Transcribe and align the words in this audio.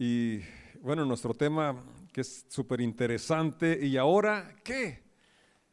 Y 0.00 0.38
bueno, 0.80 1.04
nuestro 1.04 1.34
tema 1.34 1.74
que 2.12 2.20
es 2.20 2.46
súper 2.48 2.80
interesante. 2.80 3.84
¿Y 3.84 3.96
ahora 3.96 4.54
qué? 4.62 5.02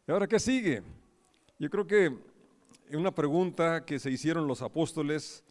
¿Y 0.07 0.11
ahora 0.11 0.27
qué 0.27 0.39
sigue? 0.39 0.81
Yo 1.59 1.69
creo 1.69 1.85
que 1.85 2.11
una 2.91 3.13
pregunta 3.13 3.85
que 3.85 3.99
se 3.99 4.09
hicieron 4.09 4.47
los 4.47 4.63
apóstoles 4.63 5.43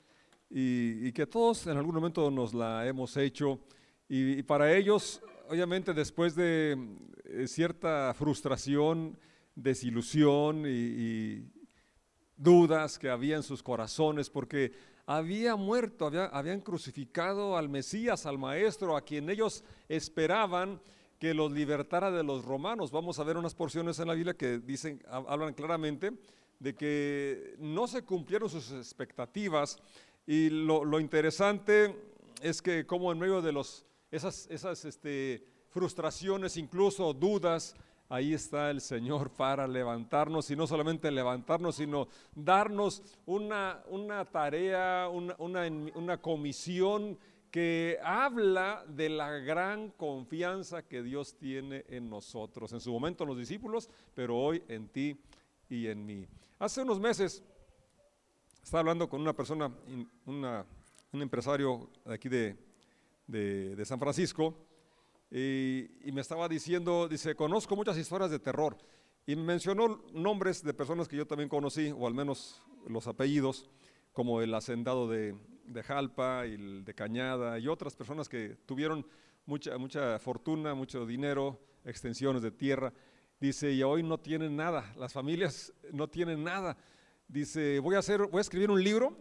y, 0.50 1.12
que 1.12 1.24
todos 1.24 1.68
en 1.68 1.76
algún 1.76 1.94
momento 1.94 2.28
nos 2.32 2.52
la 2.52 2.84
hemos 2.84 3.16
hecho. 3.16 3.60
Y, 4.08 4.42
para 4.42 4.74
ellos, 4.74 5.22
obviamente, 5.48 5.94
después 5.94 6.34
de 6.34 6.76
eh, 7.26 7.46
cierta 7.46 8.12
frustración, 8.12 9.16
desilusión 9.54 10.64
y, 10.66 11.46
dudas 12.36 12.98
que 12.98 13.10
había 13.10 13.36
en 13.36 13.42
sus 13.42 13.62
corazones, 13.62 14.30
porque 14.30 14.72
había 15.06 15.56
muerto, 15.56 16.10
habían 16.32 16.60
crucificado 16.60 17.56
al 17.56 17.68
Mesías, 17.68 18.26
al 18.26 18.38
Maestro, 18.38 18.96
a 18.96 19.02
quien 19.02 19.28
ellos 19.28 19.64
esperaban 19.88 20.80
que 21.18 21.34
los 21.34 21.52
libertara 21.52 22.10
de 22.10 22.22
los 22.22 22.44
romanos. 22.44 22.90
Vamos 22.90 23.18
a 23.18 23.24
ver 23.24 23.36
unas 23.36 23.54
porciones 23.54 23.98
en 23.98 24.08
la 24.08 24.14
Biblia 24.14 24.34
que 24.34 24.58
dicen, 24.58 25.02
hablan 25.08 25.54
claramente 25.54 26.12
de 26.58 26.74
que 26.74 27.54
no 27.58 27.86
se 27.86 28.02
cumplieron 28.02 28.48
sus 28.48 28.72
expectativas 28.72 29.78
y 30.26 30.48
lo, 30.48 30.98
interesante 31.00 31.94
es 32.40 32.62
que 32.62 32.86
como 32.86 33.12
en 33.12 33.18
medio 33.18 33.42
de 33.42 33.52
los, 33.52 33.84
esas, 34.10 34.46
esas 34.50 34.84
este, 34.84 35.44
frustraciones, 35.68 36.56
incluso 36.56 37.12
dudas, 37.12 37.74
ahí 38.08 38.34
está 38.34 38.70
el 38.70 38.80
Señor 38.80 39.30
para 39.30 39.66
levantarnos 39.66 40.50
y 40.50 40.56
no 40.56 40.66
solamente 40.66 41.10
levantarnos, 41.10 41.76
sino 41.76 42.08
darnos 42.34 43.02
una, 43.26 43.82
una 43.88 44.24
tarea, 44.24 45.08
una, 45.08 45.36
una, 45.38 46.20
comisión 46.20 47.18
que 47.50 47.98
habla 48.02 48.84
de 48.88 49.08
la 49.08 49.30
gran 49.38 49.90
confianza 49.90 50.82
que 50.82 51.02
Dios 51.02 51.36
tiene 51.36 51.84
en 51.88 52.10
nosotros, 52.10 52.72
en 52.72 52.80
su 52.80 52.92
momento 52.92 53.24
en 53.24 53.28
los 53.28 53.38
discípulos, 53.38 53.88
pero 54.14 54.36
hoy 54.36 54.62
en 54.68 54.88
ti 54.88 55.16
y 55.68 55.86
en 55.86 56.04
mí. 56.04 56.26
Hace 56.58 56.82
unos 56.82 57.00
meses 57.00 57.42
estaba 58.62 58.80
hablando 58.80 59.08
con 59.08 59.20
una 59.20 59.34
persona, 59.34 59.70
un 60.26 61.22
empresario 61.22 61.90
de 62.04 62.14
aquí 62.14 62.28
de, 62.28 62.56
de 63.26 63.84
San 63.84 63.98
Francisco, 63.98 64.54
y, 65.36 66.12
me 66.12 66.20
estaba 66.20 66.48
diciendo, 66.48 67.08
dice, 67.08 67.34
conozco 67.34 67.74
muchas 67.74 67.98
historias 67.98 68.30
de 68.30 68.38
terror. 68.38 68.78
Y 69.26 69.34
mencionó 69.34 70.00
nombres 70.12 70.62
de 70.62 70.72
personas 70.72 71.08
que 71.08 71.16
yo 71.16 71.26
también 71.26 71.48
conocí, 71.48 71.90
o 71.90 72.06
al 72.06 72.14
menos 72.14 72.62
los 72.86 73.08
apellidos, 73.08 73.68
como 74.12 74.42
el 74.42 74.54
hacendado 74.54 75.08
de, 75.08 75.34
Jalpa, 75.82 76.46
y 76.46 76.54
el 76.54 76.84
de 76.84 76.94
Cañada, 76.94 77.58
y 77.58 77.66
otras 77.66 77.96
personas 77.96 78.28
que 78.28 78.56
tuvieron 78.64 79.04
mucha, 79.44 79.76
mucha 79.76 80.20
fortuna, 80.20 80.72
mucho 80.72 81.04
dinero, 81.04 81.58
extensiones 81.84 82.40
de 82.40 82.52
tierra. 82.52 82.92
Dice, 83.40 83.72
y 83.72 83.82
hoy 83.82 84.04
no 84.04 84.18
tienen 84.18 84.54
nada, 84.54 84.94
las 84.96 85.12
familias 85.12 85.72
no 85.90 86.06
tienen 86.06 86.44
nada. 86.44 86.76
Dice, 87.26 87.80
voy 87.80 87.96
a, 87.96 87.98
hacer, 87.98 88.28
voy 88.28 88.38
a 88.38 88.42
escribir 88.42 88.70
un 88.70 88.84
libro 88.84 89.16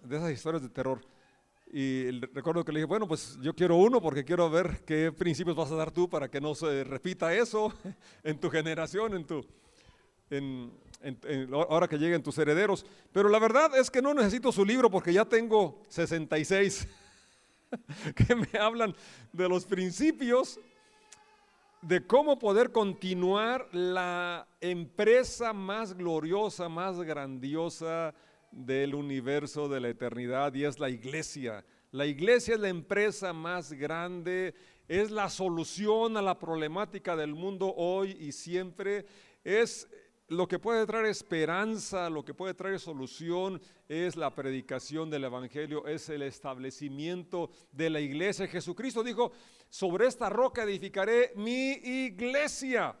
de 0.00 0.16
esas 0.16 0.30
historias 0.30 0.62
de 0.62 0.68
terror. 0.68 1.00
Y 1.78 2.10
recuerdo 2.32 2.64
que 2.64 2.72
le 2.72 2.78
dije, 2.78 2.86
bueno, 2.86 3.06
pues 3.06 3.38
yo 3.42 3.54
quiero 3.54 3.76
uno 3.76 4.00
porque 4.00 4.24
quiero 4.24 4.48
ver 4.48 4.82
qué 4.86 5.12
principios 5.12 5.54
vas 5.54 5.70
a 5.70 5.74
dar 5.74 5.90
tú 5.90 6.08
para 6.08 6.26
que 6.26 6.40
no 6.40 6.54
se 6.54 6.84
repita 6.84 7.34
eso 7.34 7.70
en 8.24 8.40
tu 8.40 8.48
generación, 8.48 9.12
en 9.12 9.26
tu, 9.26 9.44
en, 10.30 10.72
ahora 11.52 11.86
que 11.86 11.98
lleguen 11.98 12.22
tus 12.22 12.38
herederos. 12.38 12.86
Pero 13.12 13.28
la 13.28 13.38
verdad 13.38 13.76
es 13.76 13.90
que 13.90 14.00
no 14.00 14.14
necesito 14.14 14.50
su 14.52 14.64
libro 14.64 14.90
porque 14.90 15.12
ya 15.12 15.26
tengo 15.26 15.82
66 15.90 16.88
que 18.26 18.34
me 18.34 18.58
hablan 18.58 18.96
de 19.30 19.46
los 19.46 19.66
principios 19.66 20.58
de 21.82 22.06
cómo 22.06 22.38
poder 22.38 22.72
continuar 22.72 23.68
la 23.72 24.48
empresa 24.62 25.52
más 25.52 25.92
gloriosa, 25.92 26.70
más 26.70 26.98
grandiosa, 27.02 28.14
del 28.56 28.94
universo 28.94 29.68
de 29.68 29.80
la 29.80 29.88
eternidad 29.88 30.54
y 30.54 30.64
es 30.64 30.78
la 30.78 30.88
iglesia. 30.88 31.64
La 31.96 32.04
iglesia 32.04 32.56
es 32.56 32.60
la 32.60 32.68
empresa 32.68 33.32
más 33.32 33.72
grande, 33.72 34.54
es 34.86 35.10
la 35.10 35.30
solución 35.30 36.18
a 36.18 36.20
la 36.20 36.38
problemática 36.38 37.16
del 37.16 37.34
mundo 37.34 37.72
hoy 37.74 38.14
y 38.20 38.32
siempre, 38.32 39.06
es 39.42 39.88
lo 40.28 40.46
que 40.46 40.58
puede 40.58 40.84
traer 40.84 41.06
esperanza, 41.06 42.10
lo 42.10 42.22
que 42.22 42.34
puede 42.34 42.52
traer 42.52 42.80
solución 42.80 43.62
es 43.88 44.14
la 44.14 44.34
predicación 44.34 45.08
del 45.08 45.24
Evangelio, 45.24 45.86
es 45.86 46.10
el 46.10 46.20
establecimiento 46.20 47.48
de 47.72 47.88
la 47.88 48.00
iglesia. 48.00 48.46
Jesucristo 48.46 49.02
dijo, 49.02 49.32
sobre 49.70 50.06
esta 50.06 50.28
roca 50.28 50.64
edificaré 50.64 51.32
mi 51.34 51.70
iglesia 51.70 52.94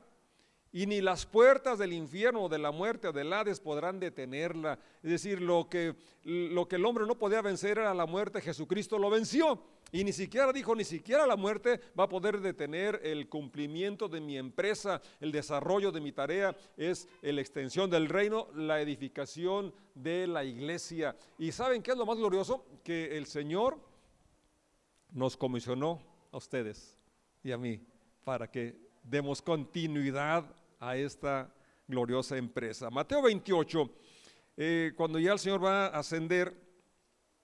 y 0.76 0.86
ni 0.86 1.00
las 1.00 1.24
puertas 1.24 1.78
del 1.78 1.94
infierno 1.94 2.50
de 2.50 2.58
la 2.58 2.70
muerte 2.70 3.08
o 3.08 3.12
del 3.12 3.32
Hades 3.32 3.60
podrán 3.60 3.98
detenerla. 3.98 4.78
Es 5.02 5.10
decir, 5.10 5.40
lo 5.40 5.70
que, 5.70 5.96
lo 6.22 6.68
que 6.68 6.76
el 6.76 6.84
hombre 6.84 7.06
no 7.06 7.14
podía 7.14 7.40
vencer 7.40 7.78
era 7.78 7.94
la 7.94 8.04
muerte, 8.04 8.42
Jesucristo 8.42 8.98
lo 8.98 9.08
venció. 9.08 9.58
Y 9.90 10.04
ni 10.04 10.12
siquiera 10.12 10.52
dijo, 10.52 10.74
ni 10.76 10.84
siquiera 10.84 11.26
la 11.26 11.36
muerte 11.36 11.80
va 11.98 12.04
a 12.04 12.08
poder 12.10 12.42
detener 12.42 13.00
el 13.02 13.26
cumplimiento 13.30 14.06
de 14.06 14.20
mi 14.20 14.36
empresa, 14.36 15.00
el 15.18 15.32
desarrollo 15.32 15.90
de 15.92 16.02
mi 16.02 16.12
tarea, 16.12 16.54
es 16.76 17.08
la 17.22 17.40
extensión 17.40 17.88
del 17.88 18.10
reino, 18.10 18.48
la 18.54 18.78
edificación 18.82 19.72
de 19.94 20.26
la 20.26 20.44
iglesia. 20.44 21.16
¿Y 21.38 21.52
saben 21.52 21.82
qué 21.82 21.92
es 21.92 21.96
lo 21.96 22.04
más 22.04 22.18
glorioso? 22.18 22.66
Que 22.84 23.16
el 23.16 23.24
Señor 23.24 23.78
nos 25.10 25.38
comisionó 25.38 26.02
a 26.32 26.36
ustedes 26.36 26.98
y 27.42 27.50
a 27.50 27.56
mí 27.56 27.80
para 28.24 28.50
que 28.50 28.76
demos 29.02 29.40
continuidad 29.40 30.44
a 30.78 30.96
esta 30.96 31.52
gloriosa 31.86 32.36
empresa. 32.36 32.90
Mateo 32.90 33.22
28, 33.22 33.90
eh, 34.56 34.92
cuando 34.96 35.18
ya 35.18 35.32
el 35.32 35.38
Señor 35.38 35.64
va 35.64 35.86
a 35.86 35.98
ascender, 35.98 36.54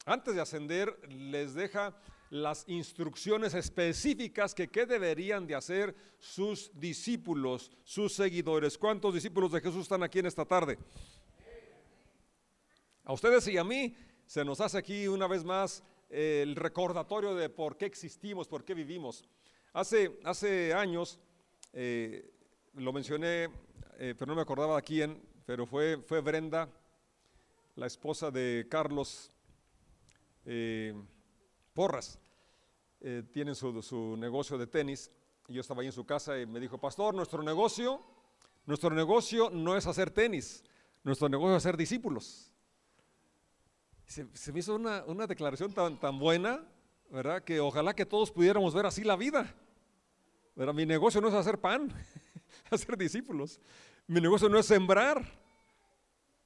antes 0.04 0.34
de 0.34 0.40
ascender 0.40 0.98
les 1.08 1.54
deja 1.54 1.96
las 2.30 2.64
instrucciones 2.66 3.52
específicas 3.54 4.54
que 4.54 4.68
qué 4.68 4.86
deberían 4.86 5.46
de 5.46 5.54
hacer 5.54 5.94
sus 6.18 6.70
discípulos, 6.72 7.70
sus 7.84 8.14
seguidores. 8.14 8.78
¿Cuántos 8.78 9.12
discípulos 9.12 9.52
de 9.52 9.60
Jesús 9.60 9.82
están 9.82 10.02
aquí 10.02 10.18
en 10.18 10.26
esta 10.26 10.46
tarde? 10.46 10.78
A 13.04 13.12
ustedes 13.12 13.46
y 13.48 13.58
a 13.58 13.64
mí 13.64 13.94
se 14.24 14.44
nos 14.44 14.60
hace 14.60 14.78
aquí 14.78 15.06
una 15.08 15.26
vez 15.26 15.44
más 15.44 15.84
el 16.08 16.56
recordatorio 16.56 17.34
de 17.34 17.50
por 17.50 17.76
qué 17.76 17.84
existimos, 17.84 18.48
por 18.48 18.64
qué 18.64 18.72
vivimos. 18.74 19.24
Hace, 19.72 20.18
hace 20.24 20.72
años 20.72 21.18
eh, 21.72 22.30
lo 22.74 22.92
mencioné, 22.92 23.48
eh, 23.98 24.14
pero 24.18 24.26
no 24.26 24.34
me 24.34 24.42
acordaba 24.42 24.78
a 24.78 24.82
quién, 24.82 25.20
pero 25.44 25.66
fue, 25.66 25.98
fue 25.98 26.20
Brenda, 26.20 26.68
la 27.76 27.86
esposa 27.86 28.30
de 28.30 28.66
Carlos 28.70 29.30
eh, 30.44 30.94
Porras. 31.74 32.18
Eh, 33.00 33.24
tienen 33.32 33.54
su, 33.54 33.82
su, 33.82 34.16
negocio 34.16 34.56
de 34.56 34.66
tenis. 34.66 35.10
Yo 35.48 35.60
estaba 35.60 35.82
ahí 35.82 35.88
en 35.88 35.92
su 35.92 36.06
casa 36.06 36.38
y 36.38 36.46
me 36.46 36.60
dijo, 36.60 36.78
pastor, 36.78 37.14
nuestro 37.14 37.42
negocio, 37.42 38.00
nuestro 38.64 38.90
negocio 38.90 39.50
no 39.50 39.76
es 39.76 39.86
hacer 39.86 40.10
tenis, 40.10 40.64
nuestro 41.02 41.28
negocio 41.28 41.56
es 41.56 41.62
hacer 41.62 41.76
discípulos. 41.76 42.52
Se, 44.06 44.52
me 44.52 44.60
hizo 44.60 44.76
una, 44.76 45.04
una 45.04 45.26
declaración 45.26 45.72
tan, 45.72 45.98
tan 45.98 46.18
buena, 46.18 46.64
¿verdad? 47.10 47.42
Que 47.42 47.60
ojalá 47.60 47.94
que 47.94 48.06
todos 48.06 48.30
pudiéramos 48.30 48.74
ver 48.74 48.86
así 48.86 49.02
la 49.02 49.16
vida. 49.16 49.54
Pero 50.54 50.72
mi 50.72 50.86
negocio 50.86 51.20
no 51.20 51.28
es 51.28 51.34
hacer 51.34 51.58
pan, 51.58 51.92
hacer 52.70 52.96
discípulos. 52.96 53.60
Mi 54.06 54.20
negocio 54.20 54.48
no 54.48 54.58
es 54.58 54.66
sembrar 54.66 55.22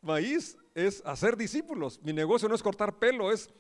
maíz, 0.03 0.57
es 0.75 1.03
hacer 1.05 1.37
discípulos. 1.37 2.01
Mi 2.03 2.13
negocio 2.13 2.49
no 2.49 2.55
es 2.55 2.63
cortar 2.63 2.99
pelo, 2.99 3.33
es 3.33 3.51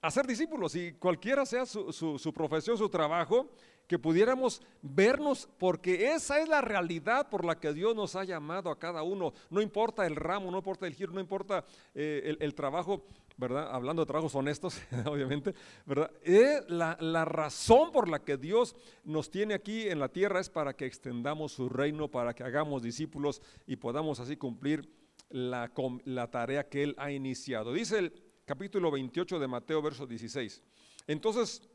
hacer 0.00 0.26
discípulos. 0.26 0.74
Y 0.74 0.92
cualquiera 0.92 1.46
sea 1.46 1.66
su, 1.66 1.92
su 1.92 2.32
profesión, 2.32 2.76
su 2.76 2.88
trabajo, 2.88 3.50
que 3.86 3.98
pudiéramos 3.98 4.62
vernos, 4.82 5.48
porque 5.58 6.12
esa 6.12 6.40
es 6.40 6.48
la 6.48 6.60
realidad 6.60 7.28
por 7.28 7.44
la 7.44 7.58
que 7.58 7.72
Dios 7.72 7.94
nos 7.94 8.16
ha 8.16 8.24
llamado 8.24 8.70
a 8.70 8.78
cada 8.78 9.02
uno. 9.02 9.32
No 9.50 9.60
importa 9.60 10.06
el 10.06 10.16
ramo, 10.16 10.50
no 10.50 10.58
importa 10.58 10.86
el 10.86 10.94
giro, 10.94 11.12
no 11.12 11.20
importa 11.20 11.64
eh, 11.94 12.36
el, 12.40 12.54
trabajo, 12.54 13.04
¿verdad? 13.36 13.68
Hablando 13.70 14.02
de 14.02 14.06
trabajos 14.06 14.34
honestos, 14.34 14.80
obviamente, 15.06 15.54
¿verdad? 15.84 16.10
Es 16.22 16.68
la, 16.68 16.96
la, 17.00 17.24
razón 17.24 17.92
por 17.92 18.08
la 18.08 18.24
que 18.24 18.36
Dios 18.36 18.74
nos 19.04 19.30
tiene 19.30 19.54
aquí 19.54 19.88
en 19.88 20.00
la 20.00 20.08
tierra 20.08 20.40
es 20.40 20.50
para 20.50 20.74
que 20.74 20.86
extendamos 20.86 21.52
su 21.52 21.68
reino, 21.68 22.08
para 22.08 22.34
que 22.34 22.42
hagamos 22.42 22.82
discípulos 22.82 23.40
y 23.66 23.76
podamos 23.76 24.18
así 24.18 24.36
cumplir 24.36 24.90
la, 25.28 25.70
la 26.04 26.30
tarea 26.30 26.68
que 26.68 26.82
Él 26.82 26.94
ha 26.98 27.12
iniciado. 27.12 27.72
Dice 27.72 27.98
el 27.98 28.25
capítulo 28.46 28.92
28 28.92 29.40
de 29.40 29.48
Mateo, 29.48 29.82
verso 29.82 30.06
16. 30.06 30.62
Entonces, 31.08 31.68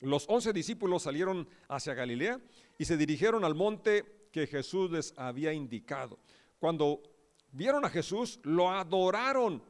los 0.00 0.26
once 0.28 0.52
discípulos 0.52 1.02
salieron 1.02 1.48
hacia 1.68 1.94
Galilea 1.94 2.38
y 2.76 2.84
se 2.84 2.98
dirigieron 2.98 3.44
al 3.44 3.54
monte 3.54 4.28
que 4.30 4.46
Jesús 4.46 4.90
les 4.90 5.14
había 5.16 5.52
indicado. 5.52 6.18
Cuando 6.58 7.02
vieron 7.50 7.84
a 7.84 7.88
Jesús, 7.88 8.38
lo 8.42 8.70
adoraron. 8.70 9.62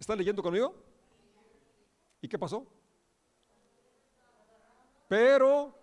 ¿Están 0.00 0.18
leyendo 0.18 0.42
conmigo? 0.42 0.74
¿Y 2.22 2.28
qué 2.28 2.38
pasó? 2.38 2.66
Pero, 5.06 5.78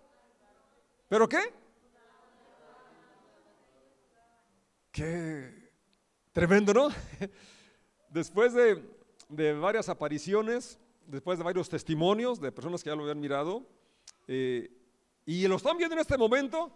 ¿pero 1.08 1.28
qué? 1.28 1.54
Qué 4.90 5.70
tremendo, 6.32 6.74
¿no? 6.74 6.88
Después 8.10 8.52
de, 8.52 8.82
de 9.28 9.54
varias 9.54 9.88
apariciones, 9.88 10.78
después 11.06 11.38
de 11.38 11.44
varios 11.44 11.68
testimonios 11.68 12.40
de 12.40 12.52
personas 12.52 12.82
que 12.82 12.90
ya 12.90 12.96
lo 12.96 13.02
habían 13.02 13.20
mirado, 13.20 13.64
eh, 14.26 14.70
y 15.24 15.46
lo 15.46 15.56
están 15.56 15.76
viendo 15.76 15.94
en 15.94 16.00
este 16.00 16.18
momento, 16.18 16.72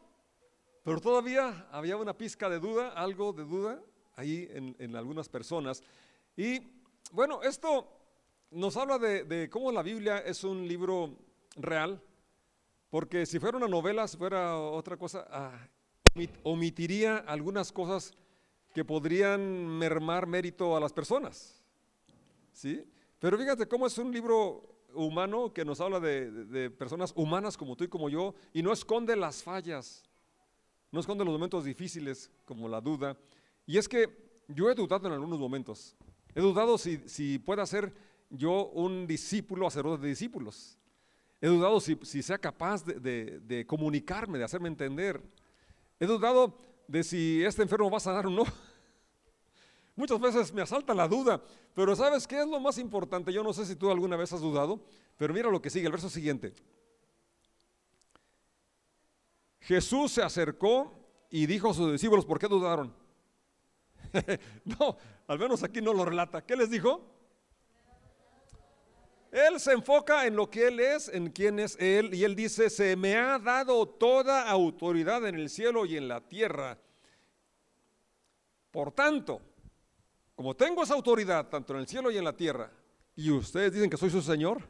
pero 0.84 1.00
todavía 1.00 1.66
había 1.70 1.96
una 1.96 2.16
pizca 2.16 2.48
de 2.48 2.60
duda, 2.60 2.90
algo 2.90 3.32
de 3.32 3.44
duda 3.44 3.82
ahí 4.16 4.48
en, 4.52 4.96
algunas 4.96 5.28
personas. 5.28 5.82
Y 6.36 6.60
bueno, 7.10 7.42
esto 7.42 7.88
nos 8.50 8.76
habla 8.76 8.98
de, 8.98 9.48
cómo 9.50 9.72
la 9.72 9.82
Biblia 9.82 10.19
es 10.19 10.44
un 10.44 10.69
libro 10.69 11.16
real, 11.56 12.00
porque 12.90 13.26
si 13.26 13.40
fuera 13.40 13.56
una 13.56 13.66
novela, 13.66 14.06
si 14.06 14.16
fuera 14.16 14.58
otra 14.58 14.96
cosa, 14.96 15.26
ah, 15.30 15.69
omitiría 16.44 17.19
algunas 17.19 17.72
cosas 17.72 18.14
que 18.75 18.85
podrían 18.85 19.67
mermar 19.67 20.26
mérito 20.26 20.76
a 20.76 20.81
las 20.81 20.93
personas. 20.93 21.62
¿Sí? 22.53 22.85
Pero 23.19 23.38
fíjate 23.38 23.67
cómo 23.67 23.87
es 23.87 23.97
un 23.97 24.12
libro 24.12 24.62
humano 24.93 25.53
que 25.53 25.65
nos 25.65 25.81
habla 25.81 25.99
de, 25.99 26.71
personas 26.71 27.12
humanas 27.17 27.56
como 27.56 27.75
tú 27.75 27.85
y 27.85 27.88
como 27.88 28.11
yo 28.11 28.35
y 28.53 28.62
no 28.62 28.73
esconde 28.73 29.17
las 29.17 29.43
fallas, 29.43 30.03
no 30.93 31.00
esconde 31.00 31.25
los 31.25 31.32
momentos 31.32 31.65
difíciles 31.65 32.31
como 32.44 32.69
la 32.69 32.81
duda. 32.81 33.17
Y 33.67 33.79
es 33.79 33.88
que 33.88 34.43
yo 34.49 34.71
he 34.71 34.75
dudado 34.75 35.06
en 35.06 35.15
algunos 35.15 35.38
momentos. 35.38 35.97
He 36.35 36.41
dudado 36.41 36.76
si, 36.76 36.99
si 37.06 37.38
pueda 37.38 37.65
ser 37.65 37.94
yo 38.29 38.67
un 38.67 39.06
discípulo, 39.06 39.67
hacer 39.67 39.85
de 39.85 40.09
discípulos. 40.09 40.79
He 41.41 41.47
dudado 41.47 41.79
si, 41.81 42.23
sea 42.23 42.38
capaz 42.38 42.85
de, 42.85 43.65
comunicarme, 43.67 44.38
de 44.38 44.44
hacerme 44.44 44.69
entender. 44.69 45.21
He 46.00 46.06
dudado 46.06 46.59
de 46.88 47.02
si 47.02 47.42
este 47.44 47.62
enfermo 47.62 47.90
va 47.90 47.98
a 47.98 48.00
sanar 48.00 48.26
o 48.26 48.31
no. 48.31 48.44
Muchas 49.96 50.20
veces 50.20 50.52
me 50.52 50.62
asalta 50.62 50.94
la 50.94 51.06
duda, 51.06 51.42
pero 51.75 51.94
¿sabes 51.94 52.26
qué 52.26 52.40
es 52.40 52.48
lo 52.48 52.58
más 52.60 52.78
importante? 52.78 53.32
Yo 53.32 53.42
no 53.42 53.52
sé 53.52 53.64
si 53.64 53.76
tú 53.76 53.90
alguna 53.90 54.16
vez 54.16 54.32
has 54.32 54.40
dudado, 54.40 54.81
pero 55.16 55.32
mira 55.32 55.50
lo 55.50 55.62
que 55.62 55.70
sigue, 55.70 55.86
el 55.86 55.92
verso 55.92 56.10
siguiente. 56.10 56.54
Jesús 59.60 60.12
se 60.12 60.22
acercó 60.22 60.92
y 61.31 61.46
dijo 61.46 61.70
a 61.70 61.75
sus 61.75 61.92
discípulos, 61.92 62.26
¿por 62.26 62.38
qué 62.38 62.48
dudaron? 62.48 62.94
no, 64.64 64.96
al 65.26 65.38
menos 65.38 65.62
aquí 65.62 65.80
no 65.80 65.92
lo 65.92 66.04
relata. 66.04 66.44
¿Qué 66.44 66.56
les 66.56 66.70
dijo? 66.70 67.13
Él 69.34 69.58
se 69.58 69.72
enfoca 69.72 70.28
en 70.28 70.36
lo 70.36 70.48
que 70.48 70.69
Él 70.69 70.78
es, 70.78 71.08
en 71.08 71.28
quién 71.28 71.58
es 71.58 71.76
Él, 71.81 72.14
y 72.14 72.22
Él 72.22 72.36
dice, 72.36 72.70
se 72.70 72.94
me 72.94 73.16
ha 73.16 73.36
dado 73.36 73.84
toda 73.84 74.48
autoridad 74.48 75.26
en 75.26 75.34
el 75.34 75.50
cielo 75.50 75.84
y 75.86 75.96
en 75.96 76.06
la 76.06 76.20
tierra. 76.20 76.78
Por 78.70 78.92
tanto, 78.92 79.40
como 80.36 80.54
tengo 80.54 80.84
esa 80.84 80.94
autoridad 80.94 81.48
tanto 81.48 81.75
en 81.75 81.81
el 81.81 81.88
cielo 81.88 82.12
y 82.12 82.16
en 82.16 82.22
la 82.22 82.36
tierra, 82.36 82.70
y 83.16 83.32
ustedes 83.32 83.72
dicen 83.72 83.90
que 83.90 83.96
soy 83.96 84.10
su 84.10 84.22
Señor, 84.22 84.62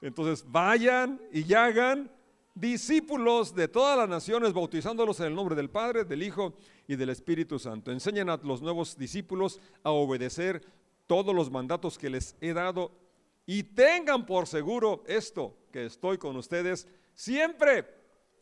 entonces 0.00 0.42
vayan 0.50 1.20
y 1.30 1.52
hagan 1.52 2.10
discípulos 2.54 3.54
de 3.54 3.68
todas 3.68 3.98
las 3.98 4.08
naciones, 4.08 4.54
bautizándolos 4.54 5.20
en 5.20 5.26
el 5.26 5.34
nombre 5.34 5.54
del 5.54 5.68
Padre, 5.68 6.04
del 6.04 6.22
Hijo 6.22 6.54
y 6.88 6.96
del 6.96 7.10
Espíritu 7.10 7.58
Santo. 7.58 7.92
Enseñen 7.92 8.30
a 8.30 8.38
los 8.38 8.62
nuevos 8.62 8.96
discípulos 8.96 9.60
a 9.82 9.90
obedecer 9.90 10.64
todos 11.06 11.34
los 11.34 11.50
mandatos 11.50 11.98
que 11.98 12.08
les 12.08 12.36
he 12.40 12.54
dado 12.54 13.03
y 13.46 13.62
tengan 13.62 14.26
por 14.26 14.46
seguro 14.46 15.02
esto, 15.06 15.56
que 15.72 15.86
estoy 15.86 16.18
con 16.18 16.36
ustedes 16.36 16.88
siempre. 17.14 17.86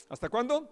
¿Hasta 0.09 0.29
cuándo? 0.29 0.69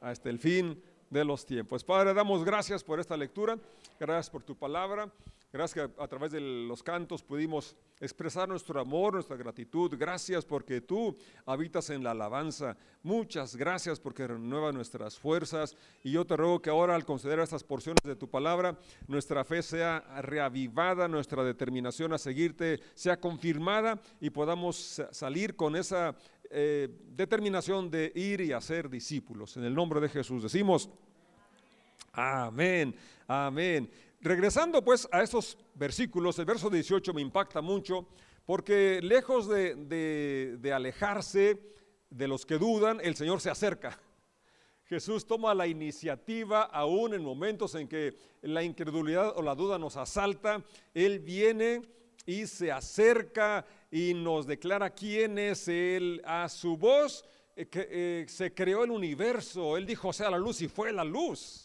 Hasta 0.00 0.30
el 0.30 0.38
fin 0.38 0.82
de 1.10 1.24
los 1.24 1.46
tiempos. 1.46 1.84
Padre, 1.84 2.14
damos 2.14 2.44
gracias 2.44 2.84
por 2.84 3.00
esta 3.00 3.16
lectura, 3.16 3.58
gracias 3.98 4.30
por 4.30 4.42
tu 4.42 4.56
palabra, 4.56 5.12
gracias 5.54 5.88
que 5.88 6.02
a 6.02 6.08
través 6.08 6.32
de 6.32 6.40
los 6.40 6.82
cantos 6.82 7.22
pudimos 7.22 7.76
expresar 8.00 8.48
nuestro 8.48 8.80
amor, 8.80 9.14
nuestra 9.14 9.36
gratitud. 9.36 9.94
Gracias 9.96 10.44
porque 10.44 10.80
tú 10.80 11.16
habitas 11.46 11.90
en 11.90 12.02
la 12.02 12.10
alabanza. 12.10 12.76
Muchas 13.04 13.54
gracias 13.54 14.00
porque 14.00 14.26
renueva 14.26 14.72
nuestras 14.72 15.16
fuerzas. 15.16 15.76
Y 16.02 16.10
yo 16.10 16.24
te 16.24 16.36
ruego 16.36 16.60
que 16.60 16.70
ahora 16.70 16.96
al 16.96 17.04
considerar 17.04 17.44
estas 17.44 17.62
porciones 17.62 18.02
de 18.02 18.16
tu 18.16 18.28
palabra, 18.28 18.76
nuestra 19.06 19.44
fe 19.44 19.62
sea 19.62 20.00
reavivada, 20.22 21.06
nuestra 21.06 21.44
determinación 21.44 22.12
a 22.12 22.18
seguirte 22.18 22.80
sea 22.94 23.20
confirmada 23.20 24.00
y 24.20 24.30
podamos 24.30 25.00
salir 25.12 25.54
con 25.54 25.76
esa 25.76 26.16
eh, 26.50 26.88
determinación 27.14 27.92
de 27.92 28.10
ir 28.16 28.40
y 28.40 28.50
hacer 28.50 28.90
discípulos. 28.90 29.56
En 29.56 29.62
el 29.62 29.74
nombre 29.74 30.00
de 30.00 30.08
Jesús 30.08 30.42
decimos, 30.42 30.90
amén, 32.12 32.92
amén. 33.28 33.88
Regresando 34.24 34.82
pues 34.82 35.06
a 35.12 35.22
estos 35.22 35.58
versículos, 35.74 36.38
el 36.38 36.46
verso 36.46 36.70
18 36.70 37.12
me 37.12 37.20
impacta 37.20 37.60
mucho 37.60 38.08
porque 38.46 39.00
lejos 39.02 39.46
de, 39.48 40.72
alejarse 40.74 41.60
de 42.08 42.26
los 42.26 42.46
que 42.46 42.56
dudan, 42.56 43.02
el 43.02 43.16
Señor 43.16 43.42
se 43.42 43.50
acerca. 43.50 44.00
Jesús 44.84 45.26
toma 45.26 45.52
la 45.52 45.66
iniciativa 45.66 46.62
aún 46.62 47.12
en 47.12 47.22
momentos 47.22 47.74
en 47.74 47.86
que 47.86 48.16
la 48.40 48.62
incredulidad 48.62 49.36
o 49.36 49.42
la 49.42 49.54
duda 49.54 49.78
nos 49.78 49.98
asalta. 49.98 50.64
Él 50.94 51.18
viene 51.18 51.82
y 52.24 52.46
se 52.46 52.72
acerca 52.72 53.66
y 53.90 54.14
nos 54.14 54.46
declara 54.46 54.88
quién 54.88 55.36
es 55.36 55.68
Él. 55.68 56.22
A 56.24 56.48
su 56.48 56.78
voz 56.78 57.26
eh, 57.56 57.66
que, 57.66 57.88
eh, 57.90 58.24
se 58.26 58.54
creó 58.54 58.84
el 58.84 58.90
universo. 58.90 59.76
Él 59.76 59.84
dijo, 59.84 60.14
sea 60.14 60.30
la 60.30 60.38
luz 60.38 60.62
y 60.62 60.68
fue 60.68 60.94
la 60.94 61.04
luz. 61.04 61.63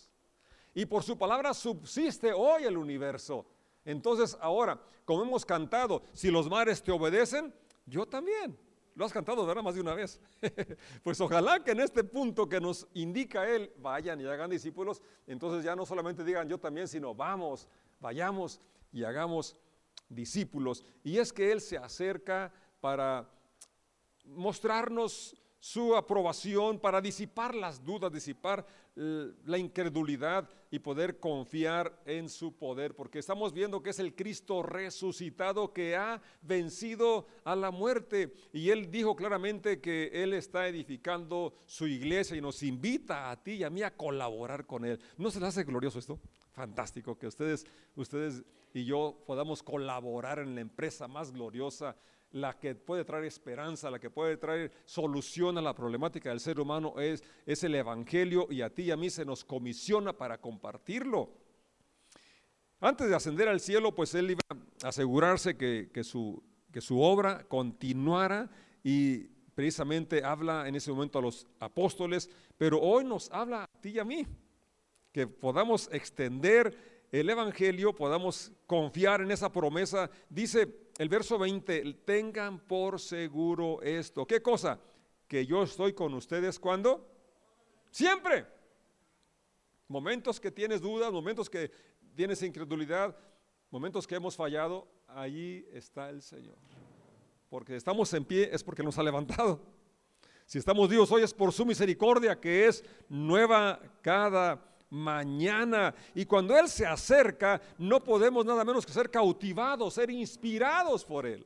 Y 0.73 0.85
por 0.85 1.03
su 1.03 1.17
palabra 1.17 1.53
subsiste 1.53 2.31
hoy 2.33 2.63
el 2.63 2.77
universo. 2.77 3.45
Entonces 3.85 4.37
ahora, 4.39 4.79
como 5.05 5.23
hemos 5.23 5.45
cantado, 5.45 6.03
si 6.13 6.29
los 6.29 6.49
mares 6.49 6.83
te 6.83 6.91
obedecen, 6.91 7.53
yo 7.85 8.05
también. 8.05 8.57
Lo 8.95 9.05
has 9.05 9.13
cantado, 9.13 9.45
¿verdad? 9.45 9.63
Más 9.63 9.75
de 9.75 9.81
una 9.81 9.93
vez. 9.93 10.19
pues 11.03 11.21
ojalá 11.21 11.63
que 11.63 11.71
en 11.71 11.79
este 11.79 12.03
punto 12.03 12.49
que 12.49 12.59
nos 12.59 12.87
indica 12.93 13.49
Él, 13.49 13.71
vayan 13.77 14.19
y 14.19 14.25
hagan 14.25 14.49
discípulos, 14.49 15.01
entonces 15.25 15.63
ya 15.63 15.75
no 15.75 15.85
solamente 15.85 16.23
digan 16.23 16.49
yo 16.49 16.57
también, 16.57 16.87
sino 16.87 17.15
vamos, 17.15 17.67
vayamos 17.99 18.59
y 18.91 19.03
hagamos 19.03 19.55
discípulos. 20.09 20.83
Y 21.03 21.17
es 21.17 21.31
que 21.31 21.51
Él 21.51 21.61
se 21.61 21.77
acerca 21.77 22.51
para 22.81 23.29
mostrarnos 24.25 25.35
su 25.59 25.95
aprobación, 25.95 26.79
para 26.79 27.01
disipar 27.01 27.53
las 27.53 27.83
dudas, 27.83 28.11
disipar 28.11 28.65
eh, 28.95 29.31
la 29.45 29.57
incredulidad 29.57 30.49
y 30.71 30.79
poder 30.79 31.19
confiar 31.19 32.01
en 32.05 32.29
su 32.29 32.55
poder, 32.55 32.95
porque 32.95 33.19
estamos 33.19 33.53
viendo 33.53 33.81
que 33.81 33.89
es 33.89 33.99
el 33.99 34.15
Cristo 34.15 34.63
resucitado 34.63 35.73
que 35.73 35.95
ha 35.95 36.21
vencido 36.41 37.27
a 37.43 37.55
la 37.55 37.71
muerte. 37.71 38.33
Y 38.53 38.69
Él 38.69 38.89
dijo 38.89 39.15
claramente 39.15 39.81
que 39.81 40.09
Él 40.13 40.33
está 40.33 40.67
edificando 40.67 41.53
su 41.65 41.87
iglesia 41.87 42.37
y 42.37 42.41
nos 42.41 42.63
invita 42.63 43.31
a 43.31 43.41
ti 43.41 43.53
y 43.53 43.63
a 43.63 43.69
mí 43.69 43.83
a 43.83 43.95
colaborar 43.95 44.65
con 44.65 44.85
Él. 44.85 44.99
¿No 45.17 45.31
se 45.31 45.39
les 45.39 45.49
hace 45.49 45.63
glorioso 45.63 45.99
esto? 45.99 46.19
Fantástico 46.51 47.17
que 47.17 47.27
ustedes, 47.27 47.65
ustedes 47.95 48.43
y 48.73 48.85
yo 48.85 49.23
podamos 49.25 49.63
colaborar 49.63 50.39
en 50.39 50.55
la 50.55 50.61
empresa 50.61 51.07
más 51.07 51.31
gloriosa, 51.31 51.95
la 52.31 52.59
que 52.59 52.75
puede 52.75 53.05
traer 53.05 53.25
esperanza, 53.25 53.89
la 53.89 53.99
que 53.99 54.09
puede 54.09 54.37
traer 54.37 54.71
solución 54.85 55.57
a 55.57 55.61
la 55.61 55.73
problemática 55.73 56.29
del 56.29 56.39
ser 56.39 56.59
humano 56.59 56.99
es, 56.99 57.23
es 57.45 57.63
el 57.63 57.75
Evangelio 57.75 58.47
y 58.49 58.61
a 58.61 58.73
ti 58.73 58.83
y 58.83 58.91
a 58.91 58.97
mí 58.97 59.09
se 59.09 59.25
nos 59.25 59.43
comisiona 59.43 60.13
para 60.13 60.39
compartirlo. 60.39 61.31
Antes 62.79 63.09
de 63.09 63.15
ascender 63.15 63.49
al 63.49 63.59
cielo, 63.59 63.93
pues 63.93 64.13
él 64.15 64.31
iba 64.31 64.41
a 64.83 64.87
asegurarse 64.87 65.57
que, 65.57 65.89
que, 65.93 66.03
su, 66.03 66.41
que 66.71 66.81
su 66.81 67.01
obra 67.01 67.45
continuara 67.47 68.49
y 68.83 69.23
precisamente 69.55 70.23
habla 70.23 70.67
en 70.67 70.75
ese 70.75 70.91
momento 70.91 71.19
a 71.19 71.21
los 71.21 71.47
apóstoles, 71.59 72.29
pero 72.57 72.79
hoy 72.79 73.03
nos 73.03 73.29
habla 73.31 73.63
a 73.63 73.81
ti 73.81 73.89
y 73.89 73.99
a 73.99 74.05
mí, 74.05 74.25
que 75.11 75.27
podamos 75.27 75.89
extender 75.91 77.07
el 77.11 77.29
Evangelio, 77.29 77.93
podamos 77.93 78.51
confiar 78.67 79.21
en 79.21 79.31
esa 79.31 79.51
promesa. 79.51 80.09
Dice 80.29 80.67
el 80.99 81.07
verso 81.07 81.39
20, 81.39 81.93
tengan 82.05 82.59
por 82.59 82.99
seguro 82.99 83.81
esto. 83.81 84.27
¿Qué 84.27 84.41
cosa? 84.41 84.77
Que 85.29 85.45
yo 85.45 85.63
estoy 85.63 85.93
con 85.93 86.13
ustedes 86.13 86.59
cuando? 86.59 87.09
Siempre. 87.89 88.45
Momentos 89.87 90.41
que 90.41 90.51
tienes 90.51 90.81
dudas, 90.81 91.13
momentos 91.13 91.49
que 91.49 91.71
tienes 92.15 92.43
incredulidad, 92.43 93.15
momentos 93.71 94.05
que 94.05 94.15
hemos 94.15 94.35
fallado, 94.35 94.89
ahí 95.07 95.65
está 95.71 96.09
el 96.09 96.21
Señor. 96.21 96.57
Porque 97.49 97.77
estamos 97.77 98.13
en 98.13 98.25
pie 98.25 98.49
es 98.51 98.61
porque 98.61 98.83
nos 98.83 98.97
ha 98.97 99.03
levantado. 99.03 99.61
Si 100.45 100.57
estamos 100.57 100.89
vivos 100.89 101.09
hoy 101.13 101.23
es 101.23 101.33
por 101.33 101.53
su 101.53 101.65
misericordia 101.65 102.37
que 102.37 102.67
es 102.67 102.83
nueva 103.07 103.79
cada 104.01 104.68
mañana. 104.89 105.93
Y 106.15 106.25
cuando 106.25 106.57
Él 106.57 106.67
se 106.67 106.85
acerca, 106.85 107.61
no 107.77 108.03
podemos 108.03 108.45
nada 108.45 108.63
menos 108.63 108.85
que 108.85 108.91
ser 108.91 109.09
cautivados, 109.09 109.93
ser 109.93 110.09
inspirados 110.09 111.05
por 111.05 111.25
Él. 111.25 111.45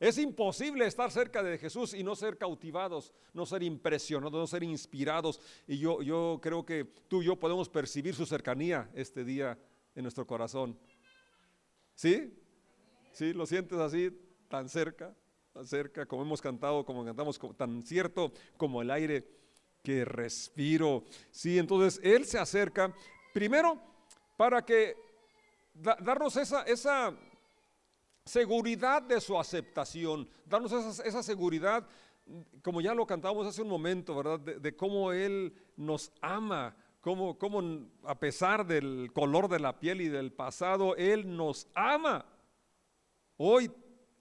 Es 0.00 0.16
imposible 0.16 0.86
estar 0.86 1.10
cerca 1.10 1.42
de 1.42 1.58
Jesús 1.58 1.92
y 1.92 2.02
no 2.02 2.16
ser 2.16 2.38
cautivados, 2.38 3.12
no 3.34 3.44
ser 3.44 3.62
impresionados, 3.62 4.32
no 4.32 4.46
ser 4.46 4.62
inspirados. 4.62 5.38
Y 5.68 5.76
yo, 5.76 6.00
yo 6.00 6.38
creo 6.42 6.64
que 6.64 6.86
tú 7.06 7.20
y 7.20 7.26
yo 7.26 7.36
podemos 7.36 7.68
percibir 7.68 8.14
su 8.14 8.24
cercanía 8.24 8.90
este 8.94 9.24
día 9.24 9.58
en 9.94 10.02
nuestro 10.02 10.26
corazón. 10.26 10.78
¿Sí? 11.94 12.34
¿Sí? 13.12 13.34
¿Lo 13.34 13.44
sientes 13.44 13.78
así, 13.78 14.10
tan 14.48 14.70
cerca? 14.70 15.14
Tan 15.52 15.66
cerca, 15.66 16.06
como 16.06 16.22
hemos 16.22 16.40
cantado, 16.40 16.82
como 16.86 17.04
cantamos, 17.04 17.38
tan 17.58 17.82
cierto 17.82 18.32
como 18.56 18.80
el 18.80 18.90
aire 18.90 19.28
que 19.82 20.04
respiro. 20.04 21.04
Sí, 21.30 21.58
entonces 21.58 22.00
Él 22.02 22.26
se 22.26 22.38
acerca 22.38 22.94
primero 23.32 23.78
para 24.36 24.64
que 24.64 24.96
darnos 25.74 26.36
esa, 26.36 26.62
esa 26.62 27.14
seguridad 28.24 29.02
de 29.02 29.20
su 29.20 29.38
aceptación, 29.38 30.28
darnos 30.46 30.72
esa, 30.72 31.22
seguridad, 31.22 31.86
como 32.62 32.80
ya 32.80 32.94
lo 32.94 33.06
cantamos 33.06 33.46
hace 33.46 33.62
un 33.62 33.68
momento, 33.68 34.14
¿verdad? 34.14 34.40
De, 34.40 34.76
cómo 34.76 35.12
Él 35.12 35.54
nos 35.76 36.12
ama, 36.20 36.76
cómo, 37.00 37.38
cómo 37.38 37.88
a 38.04 38.18
pesar 38.18 38.66
del 38.66 39.10
color 39.12 39.48
de 39.48 39.60
la 39.60 39.78
piel 39.78 40.00
y 40.00 40.08
del 40.08 40.32
pasado, 40.32 40.94
Él 40.96 41.36
nos 41.36 41.68
ama. 41.74 42.24
Hoy 43.36 43.68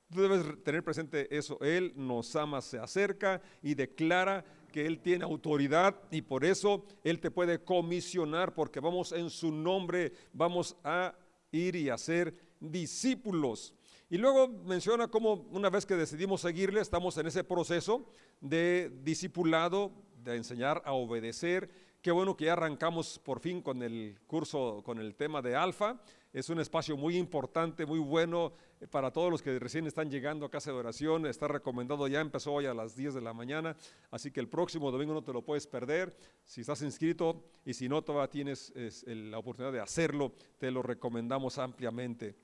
tú 0.10 0.22
debes 0.22 0.64
tener 0.64 0.84
presente 0.84 1.36
eso, 1.36 1.60
Él 1.62 1.94
nos 1.96 2.36
ama, 2.36 2.62
se 2.62 2.80
acerca 2.80 3.42
y 3.62 3.76
declara 3.76 4.44
que 4.70 4.86
Él 4.86 5.00
tiene 5.00 5.26
autoridad 5.26 5.96
y 6.12 6.22
por 6.22 6.46
eso 6.46 6.86
Él 7.04 7.20
te 7.20 7.32
puede 7.32 7.64
comisionar 7.64 8.54
porque 8.54 8.80
vamos 8.80 9.12
en 9.12 9.30
su 9.30 9.52
nombre, 9.52 10.14
vamos 10.34 10.76
a 10.84 11.16
ir 11.52 11.76
y 11.76 11.90
hacer 11.90 12.34
discípulos. 12.60 13.74
Y 14.10 14.18
luego 14.18 14.48
menciona 14.48 15.08
cómo 15.08 15.34
una 15.52 15.70
vez 15.70 15.86
que 15.86 15.96
decidimos 15.96 16.42
seguirle, 16.42 16.82
estamos 16.82 17.18
en 17.18 17.28
ese 17.28 17.44
proceso 17.44 18.10
de 18.42 18.92
discipulado, 19.04 19.92
de 20.24 20.36
enseñar 20.36 20.82
a 20.86 20.94
obedecer. 20.94 21.70
Qué 22.02 22.12
bueno 22.12 22.36
que 22.36 22.46
ya 22.46 22.54
arrancamos 22.54 23.20
por 23.20 23.40
fin 23.40 23.62
con 23.62 23.84
el 23.84 24.18
curso, 24.26 24.82
con 24.84 25.00
el 25.00 25.16
tema 25.16 25.42
de 25.42 25.56
alfa. 25.56 26.02
Es 26.32 26.50
un 26.50 26.60
espacio 26.60 26.96
muy 26.96 27.18
importante, 27.18 27.86
muy 27.86 28.00
bueno 28.00 28.54
eh, 28.80 28.88
para 28.88 29.12
todos 29.12 29.32
los 29.32 29.42
que 29.42 29.58
recién 29.58 29.88
están 29.88 30.12
llegando 30.12 30.46
a 30.46 30.52
casa 30.52 30.72
de 30.72 30.78
oración. 30.78 31.26
Está 31.26 31.48
recomendado, 31.48 32.08
ya 32.08 32.22
empezó 32.22 32.54
hoy 32.54 32.68
a 32.68 32.74
las 32.74 32.96
10 32.96 33.16
de 33.16 33.22
la 33.22 33.34
mañana, 33.34 33.76
así 34.12 34.32
que 34.32 34.40
el 34.40 34.48
próximo 34.48 34.92
domingo 34.92 35.14
no 35.14 35.24
te 35.24 35.34
lo 35.34 35.42
puedes 35.42 35.66
perder. 35.66 36.16
Si 36.46 36.62
estás 36.62 36.82
inscrito 36.84 37.44
y 37.66 37.74
si 37.74 37.90
no 37.90 38.04
todavía 38.04 38.30
tienes 38.30 38.72
la 39.06 39.40
oportunidad 39.40 39.74
de 39.74 39.80
hacerlo, 39.80 40.34
te 40.60 40.70
lo 40.70 40.84
recomendamos 40.84 41.58
ampliamente. 41.58 42.36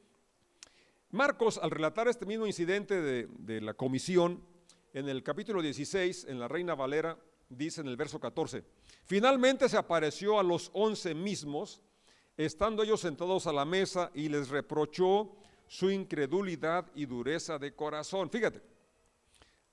Marcos, 1.11 1.59
al 1.59 1.71
relatar 1.71 2.09
este 2.09 2.25
mismo 2.25 2.45
incidente 2.45 3.01
de, 3.01 3.61
la 3.61 3.73
comisión, 3.73 4.43
en 4.93 5.07
el 5.07 5.23
capítulo 5.23 5.61
16, 5.61 6.25
en 6.27 6.39
la 6.39 6.49
Reina 6.49 6.75
Valera, 6.75 7.17
dice 7.47 7.79
en 7.81 7.87
el 7.87 7.95
verso 7.95 8.19
14, 8.19 8.65
finalmente 9.05 9.69
se 9.69 9.77
apareció 9.77 10.39
a 10.39 10.43
los 10.43 10.71
once 10.73 11.13
mismos, 11.15 11.81
estando 12.37 12.83
ellos 12.83 13.01
sentados 13.01 13.47
a 13.47 13.53
la 13.53 13.65
mesa 13.65 14.11
y 14.13 14.29
les 14.29 14.49
reprochó 14.49 15.35
su 15.67 15.89
incredulidad 15.89 16.85
y 16.95 17.05
dureza 17.05 17.57
de 17.57 17.73
corazón. 17.73 18.29
Fíjate, 18.29 18.61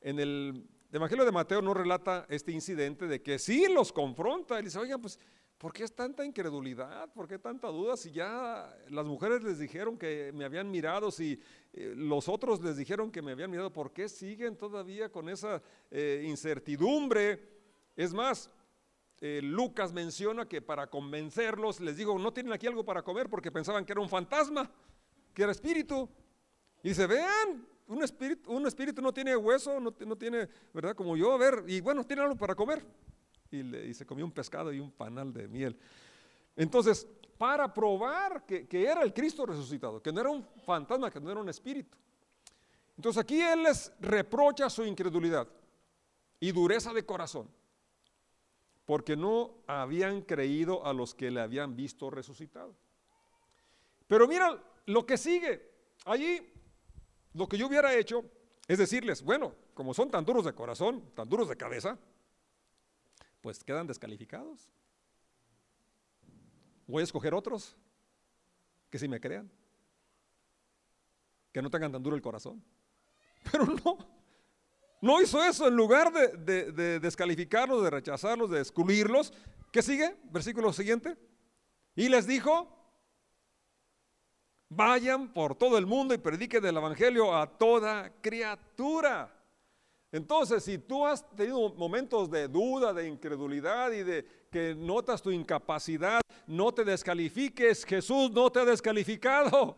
en 0.01 0.19
el 0.19 0.67
Evangelio 0.91 1.25
de 1.25 1.33
Mateo 1.33 1.63
no 1.63 1.75
relata 1.75 2.27
este 2.29 2.53
incidente 2.53 3.07
de 3.07 3.23
que 3.23 3.39
sí 3.39 3.67
los 3.73 3.93
confronta 3.93 4.61
y 4.61 4.65
dice, 4.65 4.79
oigan, 4.79 5.01
pues 5.01 5.19
¿Por 5.63 5.73
qué 5.73 5.85
es 5.85 5.95
tanta 5.95 6.25
incredulidad? 6.25 7.13
¿Por 7.13 7.29
qué 7.29 7.39
tanta 7.39 7.69
duda? 7.69 7.97
Si 7.97 8.11
ya 8.11 8.77
las 8.89 9.07
mujeres 9.07 9.45
les 9.45 9.61
dijeron 9.61 9.97
que 9.97 10.33
me 10.35 10.45
habían 10.45 10.69
mirado, 10.69 11.13
si 11.13 11.41
eh, 11.73 11.95
los 11.97 12.29
otros 12.29 12.61
les 12.63 12.77
dijeron 12.77 13.13
que 13.13 13.23
me 13.23 13.31
habían 13.31 13.49
mirado, 13.49 13.73
¿por 13.73 13.93
qué 13.93 14.09
siguen 14.09 14.57
todavía 14.57 15.09
con 15.09 15.29
esa 15.29 15.63
eh, 15.89 16.25
incertidumbre? 16.27 17.49
Es 17.95 18.13
más, 18.13 18.51
eh, 19.25 19.41
Lucas 19.41 19.93
menciona 19.93 20.49
que 20.49 20.61
para 20.61 20.89
convencerlos 20.89 21.79
les 21.79 21.97
digo, 21.97 22.19
no 22.19 22.33
tienen 22.33 22.53
aquí 22.53 22.67
algo 22.67 22.85
para 22.85 23.03
comer 23.03 23.31
porque 23.31 23.53
pensaban 23.53 23.85
que 23.85 23.93
era 23.93 24.01
un 24.01 24.09
fantasma, 24.09 24.69
que 25.33 25.45
era 25.45 25.53
espíritu. 25.53 26.11
Y 26.83 26.89
dice, 26.89 27.07
vean, 27.07 27.65
un 27.87 28.03
espíritu, 28.03 28.51
un 28.51 28.67
espíritu 28.67 29.01
no 29.01 29.13
tiene 29.13 29.37
hueso, 29.37 29.79
no, 29.79 29.93
tiene, 30.17 30.49
¿verdad? 30.75 30.97
Como 30.97 31.17
yo, 31.17 31.31
a 31.31 31.39
ver, 31.39 31.63
y 31.69 31.81
bueno, 31.81 32.03
tiene 32.03 32.23
algo 32.23 32.35
para 32.35 32.57
comer 32.57 32.85
y, 33.53 33.95
se 33.95 34.05
comió 34.05 34.25
un 34.25 34.33
pescado 34.33 34.73
y 34.73 34.81
un 34.81 34.91
panal 34.91 35.33
de 35.33 35.47
miel. 35.47 35.79
Entonces, 36.57 37.07
para 37.39 37.73
probar 37.73 38.45
que, 38.45 38.67
era 38.73 39.05
el 39.05 39.15
Cristo 39.15 39.47
resucitado, 39.47 40.03
que 40.03 40.13
no 40.13 40.21
era 40.21 40.31
un 40.31 40.45
fantasma, 40.67 41.13
que 41.13 41.21
no 41.21 41.31
era 41.31 41.41
un 41.41 41.49
espíritu. 41.49 41.97
Entonces 42.97 43.23
aquí 43.23 43.41
Él 43.41 43.63
les 43.63 43.93
reprocha 44.01 44.69
su 44.69 44.85
incredulidad 44.85 45.47
y 46.41 46.51
dureza 46.51 46.93
de 46.93 47.07
corazón, 47.07 47.49
porque 48.85 49.17
no 49.17 49.63
habían 49.67 50.23
creído 50.23 50.85
a 50.85 50.93
los 50.93 51.15
que 51.15 51.31
le 51.31 51.41
habían 51.41 51.77
visto 51.77 52.11
resucitado. 52.11 52.75
Pero 54.07 54.27
mira 54.27 54.63
lo 54.87 55.07
que 55.07 55.17
sigue. 55.17 55.71
Allí 56.05 56.53
lo 57.35 57.49
que 57.49 57.57
yo 57.57 57.67
hubiera 57.67 57.95
hecho 57.95 58.25
es 58.69 58.79
decirles, 58.79 59.23
bueno, 59.23 59.55
como 59.75 59.95
son 59.95 60.11
tan 60.11 60.25
duros 60.25 60.45
de 60.45 60.55
corazón, 60.55 61.11
tan 61.15 61.29
duros 61.29 61.49
de 61.49 61.57
cabeza, 61.57 61.99
pues 63.41 63.63
quedan 63.65 63.87
descalificados. 63.87 64.69
Voy 66.87 67.01
a 67.01 67.05
escoger 67.05 67.35
otros 67.35 67.77
que 68.91 68.99
si 68.99 69.09
me 69.09 69.21
crean, 69.21 69.51
que 71.53 71.63
no 71.63 71.71
tengan 71.71 71.93
tan 71.93 72.03
duro 72.03 72.17
el 72.17 72.23
corazón. 72.23 72.63
Pero 73.51 73.67
no, 73.67 73.99
no 75.03 75.21
hizo 75.21 75.45
eso. 75.45 75.69
En 75.69 75.77
lugar 75.77 76.13
de, 76.13 77.01
descalificarlos, 77.01 77.83
de 77.83 77.91
rechazarlos, 77.91 78.49
de 78.51 78.61
excluirlos, 78.61 79.35
¿qué 79.71 79.83
sigue? 79.83 80.17
Versículo 80.31 80.73
siguiente. 80.73 81.19
Y 81.95 82.09
les 82.09 82.27
dijo, 82.27 82.69
vayan 84.69 85.33
por 85.35 85.57
todo 85.57 85.77
el 85.77 85.87
mundo 85.87 86.15
y 86.15 86.19
prediquen 86.19 86.65
el 86.65 86.77
Evangelio 86.77 87.37
a 87.37 87.47
toda 87.47 88.11
criatura. 88.23 89.31
Entonces, 90.13 90.63
si 90.63 90.79
tú 90.79 91.05
has 91.05 91.29
tenido 91.35 91.75
momentos 91.75 92.31
de 92.31 92.47
duda, 92.47 92.93
de 92.93 93.09
incredulidad 93.09 93.91
y 93.91 94.05
de 94.05 94.25
que 94.51 94.75
notas 94.75 95.21
tu 95.21 95.33
incapacidad, 95.33 96.21
no 96.47 96.73
te 96.73 96.85
descalifiques, 96.85 97.85
Jesús 97.85 98.31
no 98.31 98.53
te 98.53 98.61
ha 98.61 98.65
descalificado. 98.65 99.77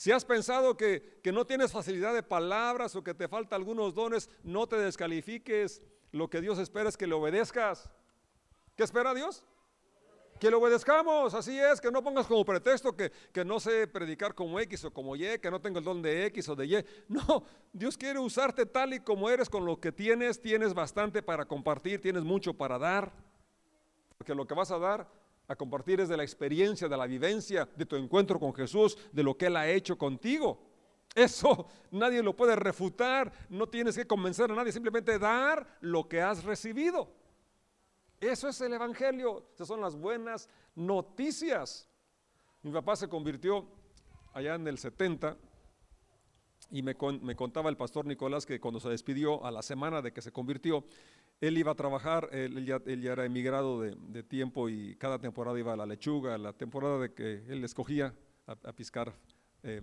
Si 0.00 0.10
has 0.12 0.24
pensado 0.24 0.78
que, 0.78 1.20
no 1.30 1.44
tienes 1.44 1.72
facilidad 1.72 2.14
de 2.14 2.22
palabras 2.22 2.96
o 2.96 3.04
que 3.04 3.12
te 3.12 3.28
faltan 3.28 3.60
algunos 3.60 3.92
dones, 3.92 4.30
no 4.42 4.66
te 4.66 4.76
descalifiques. 4.76 5.82
Lo 6.10 6.30
que 6.30 6.40
Dios 6.40 6.58
espera 6.58 6.88
es 6.88 6.96
que 6.96 7.06
le 7.06 7.12
obedezcas. 7.12 7.90
¿Qué 8.76 8.82
espera 8.82 9.12
Dios? 9.12 9.44
Que 10.38 10.50
lo 10.50 10.58
obedezcamos, 10.58 11.34
así 11.34 11.60
es, 11.60 11.82
que 11.82 11.90
no 11.90 12.02
pongas 12.02 12.26
como 12.26 12.46
pretexto 12.46 12.96
que, 12.96 13.12
que, 13.30 13.44
no 13.44 13.60
sé 13.60 13.86
predicar 13.88 14.34
como 14.34 14.58
X 14.60 14.86
o 14.86 14.90
como 14.90 15.16
Y, 15.16 15.38
que 15.38 15.50
no 15.50 15.60
tengo 15.60 15.80
el 15.80 15.84
don 15.84 16.00
de 16.00 16.24
X 16.28 16.48
o 16.48 16.56
de 16.56 16.64
Y. 16.64 16.84
No, 17.08 17.44
Dios 17.70 17.98
quiere 17.98 18.20
usarte 18.20 18.64
tal 18.64 18.94
y 18.94 19.00
como 19.00 19.28
eres, 19.28 19.50
con 19.50 19.66
lo 19.66 19.80
que 19.80 19.92
tienes, 19.92 20.40
tienes 20.40 20.72
bastante 20.72 21.22
para 21.22 21.44
compartir, 21.44 22.00
tienes 22.00 22.24
mucho 22.24 22.54
para 22.54 22.78
dar. 22.78 23.12
Porque 24.16 24.34
lo 24.34 24.46
que 24.46 24.54
vas 24.54 24.70
a 24.70 24.78
dar, 24.78 25.19
a 25.50 25.56
compartir 25.56 26.00
es 26.00 26.08
de 26.08 26.16
la 26.16 26.22
experiencia, 26.22 26.86
de 26.86 26.96
la 26.96 27.08
vivencia, 27.08 27.68
de 27.74 27.84
tu 27.84 27.96
encuentro 27.96 28.38
con 28.38 28.54
Jesús, 28.54 28.96
de 29.10 29.24
lo 29.24 29.36
que 29.36 29.46
Él 29.46 29.56
ha 29.56 29.68
hecho 29.68 29.98
contigo. 29.98 30.62
Eso 31.12 31.66
nadie 31.90 32.22
lo 32.22 32.36
puede 32.36 32.54
refutar, 32.54 33.32
no 33.48 33.68
tienes 33.68 33.96
que 33.96 34.06
convencer 34.06 34.48
a 34.48 34.54
nadie, 34.54 34.70
simplemente 34.70 35.18
dar 35.18 35.66
lo 35.80 36.08
que 36.08 36.22
has 36.22 36.44
recibido. 36.44 37.12
Eso 38.20 38.46
es 38.46 38.60
el 38.60 38.74
Evangelio, 38.74 39.48
esas 39.52 39.66
son 39.66 39.80
las 39.80 39.96
buenas 39.96 40.48
noticias. 40.76 41.88
Mi 42.62 42.70
papá 42.70 42.94
se 42.94 43.08
convirtió 43.08 43.66
allá 44.32 44.54
en 44.54 44.68
el 44.68 44.78
70 44.78 45.36
y 46.70 46.82
me, 46.82 46.94
contaba 46.94 47.68
el 47.68 47.76
pastor 47.76 48.06
Nicolás 48.06 48.46
que 48.46 48.60
cuando 48.60 48.80
se 48.80 48.88
despidió 48.88 49.44
a 49.44 49.50
la 49.50 49.62
semana 49.62 50.02
de 50.02 50.12
que 50.12 50.22
se 50.22 50.32
convirtió, 50.32 50.84
él 51.40 51.58
iba 51.58 51.72
a 51.72 51.74
trabajar, 51.74 52.28
él, 52.32 52.64
ya, 52.64 52.80
era 52.86 53.24
emigrado 53.24 53.80
de, 53.80 54.22
tiempo 54.22 54.68
y 54.68 54.94
cada 54.96 55.18
temporada 55.18 55.58
iba 55.58 55.72
a 55.72 55.76
la 55.76 55.86
lechuga, 55.86 56.38
la 56.38 56.52
temporada 56.52 56.98
de 56.98 57.12
que 57.12 57.44
él 57.48 57.64
escogía 57.64 58.14
a, 58.46 58.72
piscar 58.72 59.12
eh, 59.62 59.82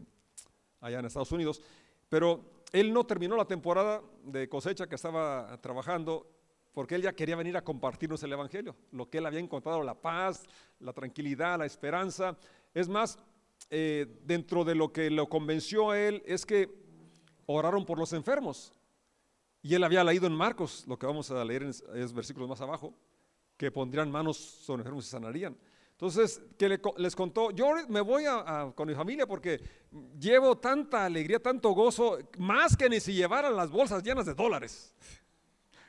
allá 0.82 1.00
en 1.00 1.06
Estados 1.06 1.32
Unidos, 1.32 1.62
pero 2.10 2.64
él 2.72 2.94
no 2.94 3.06
terminó 3.06 3.36
la 3.36 3.46
temporada 3.46 4.02
de 4.24 4.48
cosecha 4.48 4.88
que 4.88 4.96
estaba 4.96 5.60
trabajando 5.62 6.28
porque 6.74 6.94
él 6.94 7.02
ya 7.02 7.14
quería 7.14 7.36
venir 7.36 7.58
a 7.58 7.64
compartirnos 7.64 8.22
el 8.22 8.32
Evangelio, 8.32 8.76
lo 8.92 9.10
que 9.10 9.18
él 9.18 9.26
había 9.26 9.40
encontrado, 9.40 9.82
la 9.82 9.96
paz, 9.96 10.44
la 10.80 10.94
tranquilidad, 10.94 11.58
la 11.58 11.66
esperanza. 11.66 12.38
Es 12.72 12.88
más, 12.88 13.18
eh, 13.70 14.06
dentro 14.24 14.64
de 14.64 14.76
lo 14.76 14.92
que 14.92 15.10
lo 15.10 15.28
convenció 15.28 15.92
a 15.92 16.00
él 16.00 16.24
es 16.26 16.46
que 16.46 16.70
oraron 17.46 17.86
por 17.86 17.98
los 17.98 18.14
enfermos. 18.14 18.74
Y 19.62 19.74
él 19.74 19.84
había 19.84 20.04
leído 20.04 20.28
en 20.28 20.34
Marcos, 20.34 20.86
lo 20.88 20.98
que 20.98 21.06
vamos 21.06 21.30
a 21.32 21.44
leer 21.44 21.64
en, 21.64 21.70
es 21.70 22.14
versículos 22.14 22.48
más 22.48 22.62
abajo, 22.62 22.94
que 23.58 23.72
pondrían 23.72 24.10
manos 24.10 24.38
sobre 24.38 24.82
enfermos 24.82 25.06
y 25.08 25.10
sanarían. 25.10 25.58
Entonces, 25.92 26.40
que 26.60 26.80
les 26.98 27.16
contó, 27.16 27.50
yo 27.50 27.74
me 27.90 28.02
voy 28.02 28.24
con 28.76 28.88
mi 28.88 28.94
familia 28.94 29.26
porque 29.26 29.60
llevo 30.20 30.56
tanta 30.56 31.06
alegría, 31.06 31.42
tanto 31.42 31.72
gozo, 31.72 32.20
más 32.38 32.78
que 32.78 32.88
ni 32.88 33.00
si 33.00 33.14
llevaran 33.14 33.56
las 33.56 33.72
bolsas 33.72 34.04
llenas 34.04 34.26
de 34.26 34.34
dólares. 34.34 34.94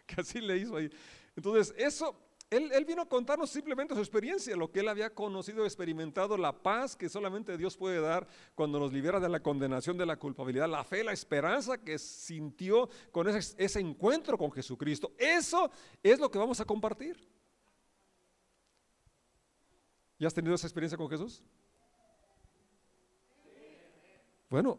Que 0.06 0.22
así 0.22 0.40
le 0.40 0.56
hizo 0.56 0.74
ahí. 0.74 0.88
Entonces, 1.36 1.74
eso, 1.76 2.18
él, 2.50 2.84
vino 2.86 3.02
a 3.02 3.08
contarnos 3.08 3.50
simplemente 3.50 3.94
su 3.94 4.00
experiencia, 4.00 4.56
lo 4.56 4.70
que 4.70 4.80
él 4.80 4.88
había 4.88 5.14
conocido, 5.14 5.64
experimentado, 5.64 6.38
la 6.38 6.62
paz 6.62 6.96
que 6.96 7.08
solamente 7.08 7.58
Dios 7.58 7.76
puede 7.76 8.00
dar 8.00 8.26
cuando 8.54 8.78
nos 8.78 8.90
libera 8.90 9.20
de 9.20 9.28
la 9.28 9.40
condenación, 9.40 9.98
de 9.98 10.06
la 10.06 10.16
culpabilidad, 10.16 10.66
la 10.66 10.82
fe, 10.82 11.04
la 11.04 11.12
esperanza 11.12 11.76
que 11.76 11.98
sintió 11.98 12.88
con 13.12 13.28
ese, 13.28 13.80
encuentro 13.80 14.38
con 14.38 14.50
Jesucristo. 14.50 15.12
Eso 15.18 15.70
es 16.02 16.18
lo 16.18 16.30
que 16.30 16.38
vamos 16.38 16.58
a 16.60 16.64
compartir. 16.64 17.18
¿Ya 20.18 20.26
has 20.26 20.34
tenido 20.34 20.54
esa 20.54 20.66
experiencia 20.66 20.96
con 20.96 21.10
Jesús? 21.10 21.42
Bueno, 24.48 24.78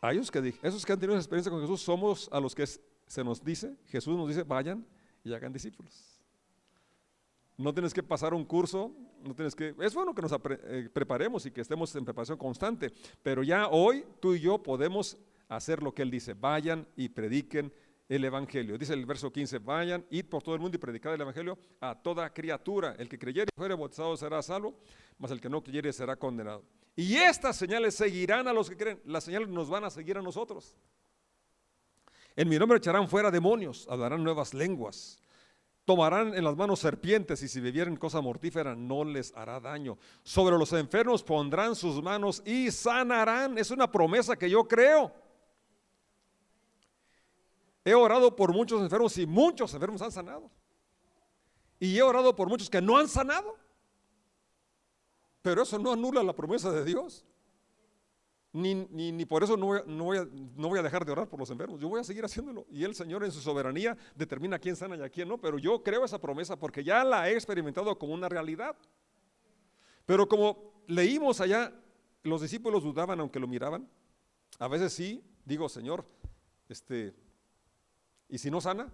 a 0.00 0.12
ellos 0.12 0.30
que, 0.30 0.54
esos 0.62 0.86
que 0.86 0.92
han 0.92 1.00
tenido 1.00 1.16
esa 1.16 1.24
experiencia 1.24 1.50
con 1.50 1.60
Jesús 1.60 1.82
somos 1.82 2.28
a 2.30 2.38
los 2.38 2.54
que 2.54 2.64
se 2.66 3.24
nos 3.24 3.42
dice, 3.42 3.76
Jesús 3.86 4.16
nos 4.16 4.28
dice, 4.28 4.44
vayan 4.44 4.86
y 5.24 5.34
hagan 5.34 5.52
discípulos. 5.52 6.19
No 7.60 7.74
tienes 7.74 7.92
que 7.92 8.02
pasar 8.02 8.32
un 8.32 8.46
curso, 8.46 8.90
no 9.22 9.34
tienes 9.34 9.54
que, 9.54 9.74
es 9.80 9.94
bueno 9.94 10.14
que 10.14 10.22
nos 10.22 10.32
eh, 10.32 10.88
preparemos 10.90 11.44
y 11.44 11.50
que 11.50 11.60
estemos 11.60 11.94
en 11.94 12.06
preparación 12.06 12.38
constante, 12.38 12.90
pero 13.22 13.42
ya 13.42 13.68
hoy 13.68 14.06
tú 14.18 14.34
y 14.34 14.40
yo 14.40 14.62
podemos 14.62 15.18
hacer 15.46 15.82
lo 15.82 15.92
que 15.92 16.00
Él 16.00 16.10
dice, 16.10 16.32
vayan 16.32 16.88
y 16.96 17.10
prediquen 17.10 17.70
el 18.08 18.24
Evangelio. 18.24 18.78
Dice 18.78 18.94
el 18.94 19.04
verso 19.04 19.30
15, 19.30 19.58
vayan, 19.58 20.06
id 20.08 20.24
por 20.24 20.42
todo 20.42 20.54
el 20.54 20.60
mundo 20.62 20.76
y 20.76 20.80
predicad 20.80 21.12
el 21.12 21.20
Evangelio 21.20 21.58
a 21.80 21.94
toda 21.94 22.32
criatura. 22.32 22.94
El 22.98 23.10
que 23.10 23.18
creyere 23.18 23.50
y 23.54 23.58
fuere 23.58 23.74
bautizado 23.74 24.16
será 24.16 24.40
salvo, 24.40 24.74
mas 25.18 25.30
el 25.30 25.38
que 25.38 25.50
no 25.50 25.62
creyere 25.62 25.92
será 25.92 26.16
condenado. 26.16 26.64
Y 26.96 27.16
estas 27.16 27.56
señales 27.56 27.94
seguirán 27.94 28.48
a 28.48 28.54
los 28.54 28.70
que 28.70 28.76
creen. 28.78 29.02
Las 29.04 29.24
señales 29.24 29.50
nos 29.50 29.68
van 29.68 29.84
a 29.84 29.90
seguir 29.90 30.16
a 30.16 30.22
nosotros. 30.22 30.78
En 32.34 32.48
mi 32.48 32.58
nombre 32.58 32.78
echarán 32.78 33.06
fuera 33.06 33.30
demonios, 33.30 33.86
hablarán 33.90 34.24
nuevas 34.24 34.54
lenguas. 34.54 35.20
Tomarán 35.90 36.34
en 36.34 36.44
las 36.44 36.56
manos 36.56 36.78
serpientes 36.78 37.42
y 37.42 37.48
si 37.48 37.58
bebieren 37.58 37.96
cosa 37.96 38.20
mortífera 38.20 38.76
no 38.76 39.02
les 39.02 39.34
hará 39.34 39.58
daño. 39.58 39.98
Sobre 40.22 40.56
los 40.56 40.72
enfermos 40.72 41.20
pondrán 41.20 41.74
sus 41.74 42.00
manos 42.00 42.44
y 42.46 42.70
sanarán. 42.70 43.58
Es 43.58 43.72
una 43.72 43.90
promesa 43.90 44.36
que 44.36 44.48
yo 44.48 44.68
creo. 44.68 45.12
He 47.84 47.92
orado 47.92 48.36
por 48.36 48.52
muchos 48.52 48.80
enfermos 48.80 49.18
y 49.18 49.26
muchos 49.26 49.74
enfermos 49.74 50.00
han 50.00 50.12
sanado. 50.12 50.48
Y 51.80 51.98
he 51.98 52.02
orado 52.02 52.36
por 52.36 52.48
muchos 52.48 52.70
que 52.70 52.80
no 52.80 52.96
han 52.96 53.08
sanado. 53.08 53.56
Pero 55.42 55.64
eso 55.64 55.76
no 55.76 55.90
anula 55.90 56.22
la 56.22 56.36
promesa 56.36 56.70
de 56.70 56.84
Dios. 56.84 57.24
Ni, 58.52 58.74
ni, 58.74 59.24
por 59.26 59.44
eso 59.44 59.56
no 59.56 59.66
voy, 59.66 59.80
no, 59.86 60.04
voy 60.04 60.18
a, 60.18 60.24
no 60.56 60.68
voy, 60.68 60.78
a, 60.78 60.82
dejar 60.82 61.04
de 61.04 61.12
orar 61.12 61.28
por 61.28 61.38
los 61.38 61.50
enfermos. 61.50 61.80
Yo 61.80 61.88
voy 61.88 62.00
a 62.00 62.04
seguir 62.04 62.24
haciéndolo. 62.24 62.66
Y 62.70 62.82
el 62.84 62.94
Señor 62.94 63.22
en 63.24 63.30
su 63.30 63.40
soberanía 63.40 63.96
determina 64.16 64.58
quién 64.58 64.74
sana 64.74 64.96
y 64.96 65.02
a 65.02 65.08
quién 65.08 65.28
no. 65.28 65.38
Pero 65.38 65.58
yo 65.58 65.82
creo 65.82 66.04
esa 66.04 66.20
promesa 66.20 66.56
porque 66.56 66.82
ya 66.82 67.04
la 67.04 67.30
he 67.30 67.34
experimentado 67.34 67.96
como 67.96 68.12
una 68.12 68.28
realidad. 68.28 68.76
Pero 70.04 70.28
como 70.28 70.82
leímos 70.88 71.40
allá, 71.40 71.72
los 72.24 72.42
discípulos 72.42 72.82
dudaban 72.82 73.20
aunque 73.20 73.38
lo 73.38 73.46
miraban. 73.46 73.88
A 74.58 74.66
veces 74.66 74.92
sí, 74.92 75.22
digo, 75.44 75.68
Señor, 75.68 76.04
este, 76.68 77.14
¿Y 78.30 78.38
si 78.38 78.50
no 78.50 78.60
sana? 78.60 78.90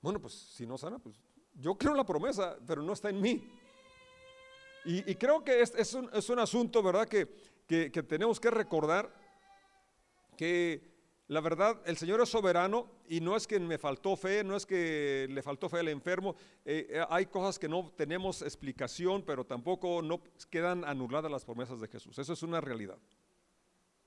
Bueno, 0.00 0.20
pues 0.20 0.32
si 0.32 0.66
no 0.66 0.78
sana, 0.78 0.98
pues 0.98 1.16
yo 1.54 1.76
creo 1.76 1.94
la 1.94 2.04
promesa, 2.04 2.56
pero 2.66 2.82
no 2.82 2.94
está 2.94 3.10
en 3.10 3.20
mí. 3.20 3.46
Y, 4.86 5.16
creo 5.16 5.44
que 5.44 5.60
es, 5.60 5.94
un, 5.94 6.38
asunto, 6.38 6.82
¿verdad? 6.82 7.08
Que, 7.08 7.26
tenemos 8.02 8.38
que 8.38 8.50
recordar 8.50 9.12
que 10.36 10.94
la 11.28 11.40
verdad, 11.40 11.80
el 11.86 11.96
Señor 11.96 12.20
es 12.20 12.28
soberano 12.28 12.88
y 13.08 13.20
no 13.20 13.34
es 13.34 13.48
que 13.48 13.58
me 13.58 13.78
faltó 13.78 14.14
fe, 14.16 14.44
no 14.44 14.54
es 14.54 14.64
que 14.64 15.26
le 15.28 15.42
faltó 15.42 15.68
fe 15.68 15.80
al 15.80 15.88
enfermo. 15.88 16.36
Eh, 16.64 16.86
eh, 16.88 17.04
hay 17.10 17.26
cosas 17.26 17.58
que 17.58 17.68
no 17.68 17.92
tenemos 17.96 18.42
explicación, 18.42 19.24
pero 19.26 19.44
tampoco 19.44 20.00
quedan 20.48 20.84
anuladas 20.84 21.32
las 21.32 21.44
promesas 21.44 21.80
de 21.80 21.88
Jesús. 21.88 22.16
Eso 22.16 22.32
es 22.32 22.42
una 22.44 22.60
realidad. 22.60 22.98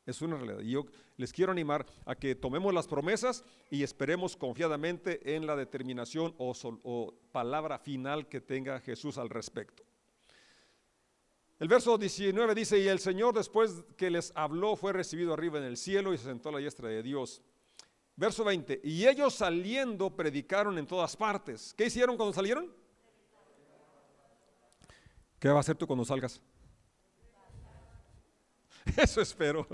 Es 0.06 0.22
una 0.22 0.38
realidad. 0.38 0.62
Y 0.62 0.72
yo 0.72 0.86
les 1.18 1.34
quiero 1.34 1.52
animar 1.52 1.86
a 2.06 2.16
que 2.16 2.36
tomemos 2.36 2.74
las 2.74 2.88
promesas 2.88 3.44
y 3.70 3.84
esperemos 3.84 4.38
confiadamente 4.38 5.36
en 5.36 5.46
la 5.46 5.58
determinación 5.58 6.34
o, 6.38 7.14
palabra 7.34 7.80
final 7.80 8.30
que 8.30 8.40
tenga 8.40 8.80
Jesús 8.80 9.18
al 9.18 9.30
respecto. 9.30 9.89
El 11.60 11.68
verso 11.68 11.98
19 11.98 12.56
dice, 12.56 12.80
y 12.80 12.88
el 12.88 13.00
Señor 13.00 13.34
después 13.34 13.84
que 13.98 14.10
les 14.10 14.32
habló 14.34 14.78
fue 14.78 14.94
recibido 14.94 15.34
arriba 15.34 15.60
en 15.60 15.66
el 15.66 15.76
cielo 15.76 16.14
y 16.14 16.18
se 16.18 16.24
sentó 16.24 16.50
a 16.50 16.52
la 16.54 16.60
diestra 16.60 16.88
de 16.88 17.04
Dios. 17.04 17.42
Verso 18.16 18.46
20, 18.46 18.82
y 18.84 19.06
ellos 19.06 19.34
saliendo 19.36 20.10
predicaron 20.16 20.78
en 20.78 20.88
todas 20.88 21.16
partes. 21.18 21.74
¿Qué 21.78 21.86
hicieron 21.86 22.16
cuando 22.16 22.34
salieron? 22.34 22.74
¿Qué 25.38 25.50
va 25.50 25.58
a 25.58 25.60
hacer 25.60 25.76
tú 25.76 25.86
cuando 25.86 26.06
salgas? 26.06 26.42
Eso 28.98 29.22
espero. 29.22 29.68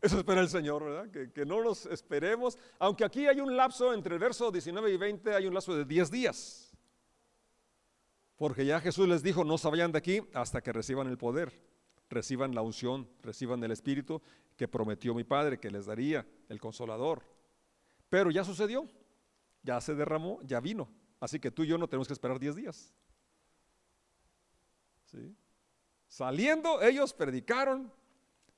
Eso 0.00 0.18
espera 0.18 0.40
el 0.40 0.48
Señor, 0.48 0.82
¿verdad? 0.84 1.30
Que, 1.32 1.44
no 1.44 1.62
nos 1.62 1.84
esperemos, 1.86 2.58
aunque 2.78 3.04
aquí 3.04 3.26
hay 3.26 3.40
un 3.40 3.54
lapso 3.54 3.92
entre 3.92 4.14
el 4.14 4.18
verso 4.18 4.50
19 4.50 4.90
y 4.90 4.96
20, 4.96 5.34
hay 5.34 5.46
un 5.46 5.52
lapso 5.52 5.74
de 5.74 5.84
10 5.84 6.10
días. 6.10 6.69
Porque 8.40 8.64
ya 8.64 8.80
Jesús 8.80 9.06
les 9.06 9.22
dijo, 9.22 9.44
no 9.44 9.58
se 9.58 9.68
vayan 9.68 9.92
de 9.92 9.98
aquí 9.98 10.22
hasta 10.32 10.62
que 10.62 10.72
reciban 10.72 11.06
el 11.08 11.18
poder, 11.18 11.52
reciban 12.08 12.54
la 12.54 12.62
unción, 12.62 13.06
reciban 13.20 13.62
el 13.62 13.70
Espíritu 13.70 14.22
que 14.56 14.66
prometió 14.66 15.14
mi 15.14 15.24
Padre 15.24 15.60
que 15.60 15.70
les 15.70 15.84
daría, 15.84 16.26
el 16.48 16.58
consolador. 16.58 17.22
Pero 18.08 18.30
ya 18.30 18.42
sucedió, 18.42 18.88
ya 19.62 19.78
se 19.82 19.94
derramó, 19.94 20.40
ya 20.40 20.58
vino. 20.58 20.88
Así 21.20 21.38
que 21.38 21.50
tú 21.50 21.64
y 21.64 21.66
yo 21.66 21.76
no 21.76 21.86
tenemos 21.86 22.06
que 22.08 22.14
esperar 22.14 22.40
10 22.40 22.56
días. 22.56 22.94
Saliendo, 26.08 26.80
ellos 26.80 27.12
predicaron, 27.12 27.92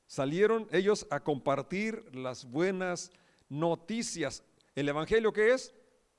salieron 0.06 0.68
ellos 0.70 1.08
a 1.10 1.18
compartir 1.18 2.04
las 2.14 2.44
buenas 2.44 3.10
noticias. 3.48 4.44
¿El 4.76 4.88
Evangelio 4.88 5.32
qué 5.32 5.54
es? 5.54 5.74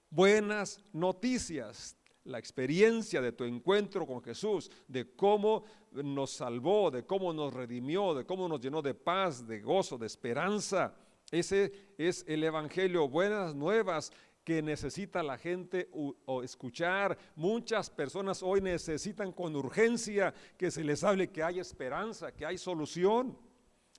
Buenas 0.09 0.83
noticias. 0.91 1.95
La 2.25 2.39
experiencia 2.39 3.21
de 3.21 3.33
tu 3.33 3.43
encuentro 3.43 4.07
con 4.07 4.21
Jesús, 4.21 4.71
de 4.87 5.13
cómo 5.15 5.65
nos 5.91 6.31
salvó, 6.31 6.89
de 6.89 7.05
cómo 7.05 7.33
nos 7.33 7.53
redimió, 7.53 8.13
de 8.13 8.25
cómo 8.25 8.47
nos 8.47 8.61
llenó 8.61 8.81
de 8.81 8.93
paz, 8.93 9.45
de 9.45 9.59
gozo, 9.59 9.97
de 9.97 10.07
esperanza. 10.07 10.95
Ese 11.31 11.93
es 11.97 12.23
el 12.27 12.43
Evangelio, 12.43 13.09
buenas 13.09 13.53
nuevas 13.53 14.11
que 14.43 14.61
necesita 14.61 15.23
la 15.23 15.37
gente 15.37 15.89
o 15.91 16.43
escuchar. 16.43 17.17
Muchas 17.35 17.89
personas 17.89 18.43
hoy 18.43 18.61
necesitan 18.61 19.31
con 19.31 19.55
urgencia 19.55 20.33
que 20.57 20.69
se 20.69 20.83
les 20.83 21.03
hable 21.03 21.29
que 21.29 21.43
hay 21.43 21.59
esperanza, 21.59 22.33
que 22.33 22.45
hay 22.45 22.57
solución 22.57 23.37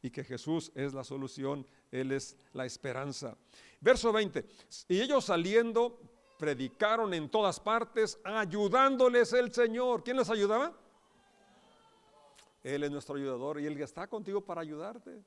y 0.02 0.10
que 0.10 0.22
Jesús 0.22 0.70
es 0.74 0.92
la 0.92 1.02
solución, 1.02 1.66
Él 1.90 2.12
es 2.12 2.36
la 2.52 2.66
esperanza. 2.66 3.38
Verso 3.80 4.12
20, 4.12 4.44
y 4.88 5.00
ellos 5.00 5.24
saliendo 5.24 5.98
predicaron 6.38 7.14
en 7.14 7.28
todas 7.28 7.60
partes, 7.60 8.18
ayudándoles 8.24 9.32
el 9.32 9.52
Señor. 9.52 10.02
¿Quién 10.02 10.16
les 10.16 10.30
ayudaba? 10.30 10.72
Él 12.62 12.82
es 12.82 12.90
nuestro 12.90 13.16
ayudador 13.16 13.60
y 13.60 13.66
Él 13.66 13.80
está 13.80 14.06
contigo 14.06 14.40
para 14.40 14.62
ayudarte. 14.62 15.22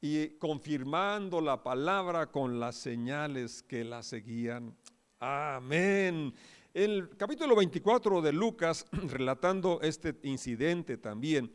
Y 0.00 0.30
confirmando 0.38 1.40
la 1.40 1.62
palabra 1.62 2.26
con 2.30 2.58
las 2.58 2.76
señales 2.76 3.62
que 3.62 3.84
la 3.84 4.02
seguían. 4.02 4.76
Amén. 5.20 6.34
El 6.74 7.10
capítulo 7.16 7.54
24 7.54 8.22
de 8.22 8.32
Lucas, 8.32 8.86
relatando 8.92 9.80
este 9.82 10.18
incidente 10.22 10.96
también, 10.96 11.52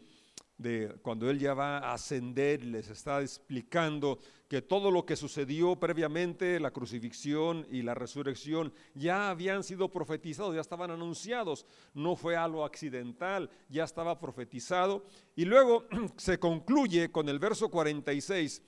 de 0.58 0.96
cuando 1.02 1.30
él 1.30 1.40
ya 1.40 1.54
va 1.54 1.78
a 1.78 1.94
ascender, 1.94 2.64
les 2.66 2.90
está 2.90 3.22
explicando 3.22 4.20
que 4.48 4.62
todo 4.62 4.90
lo 4.90 5.06
que 5.06 5.16
sucedió 5.16 5.76
previamente, 5.76 6.60
la 6.60 6.72
crucifixión 6.72 7.68
y 7.70 7.82
la 7.82 7.94
resurrección, 7.94 8.74
ya 8.96 9.30
habían 9.30 9.64
sido 9.64 9.90
profetizados, 9.90 10.56
ya 10.56 10.62
estaban 10.62 10.90
anunciados, 10.90 11.66
no 11.94 12.16
fue 12.16 12.36
algo 12.36 12.66
accidental, 12.66 13.50
ya 13.70 13.84
estaba 13.84 14.20
profetizado. 14.20 15.06
Y 15.36 15.46
luego 15.46 15.86
se 16.18 16.40
concluye 16.40 17.12
con 17.12 17.30
el 17.30 17.40
verso 17.40 17.70
46 17.70 18.64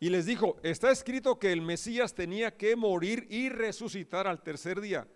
y 0.00 0.08
les 0.08 0.24
dijo, 0.24 0.56
está 0.62 0.90
escrito 0.90 1.38
que 1.38 1.52
el 1.52 1.60
Mesías 1.60 2.14
tenía 2.14 2.56
que 2.56 2.74
morir 2.74 3.26
y 3.28 3.50
resucitar 3.50 4.26
al 4.26 4.42
tercer 4.42 4.80
día. 4.80 5.06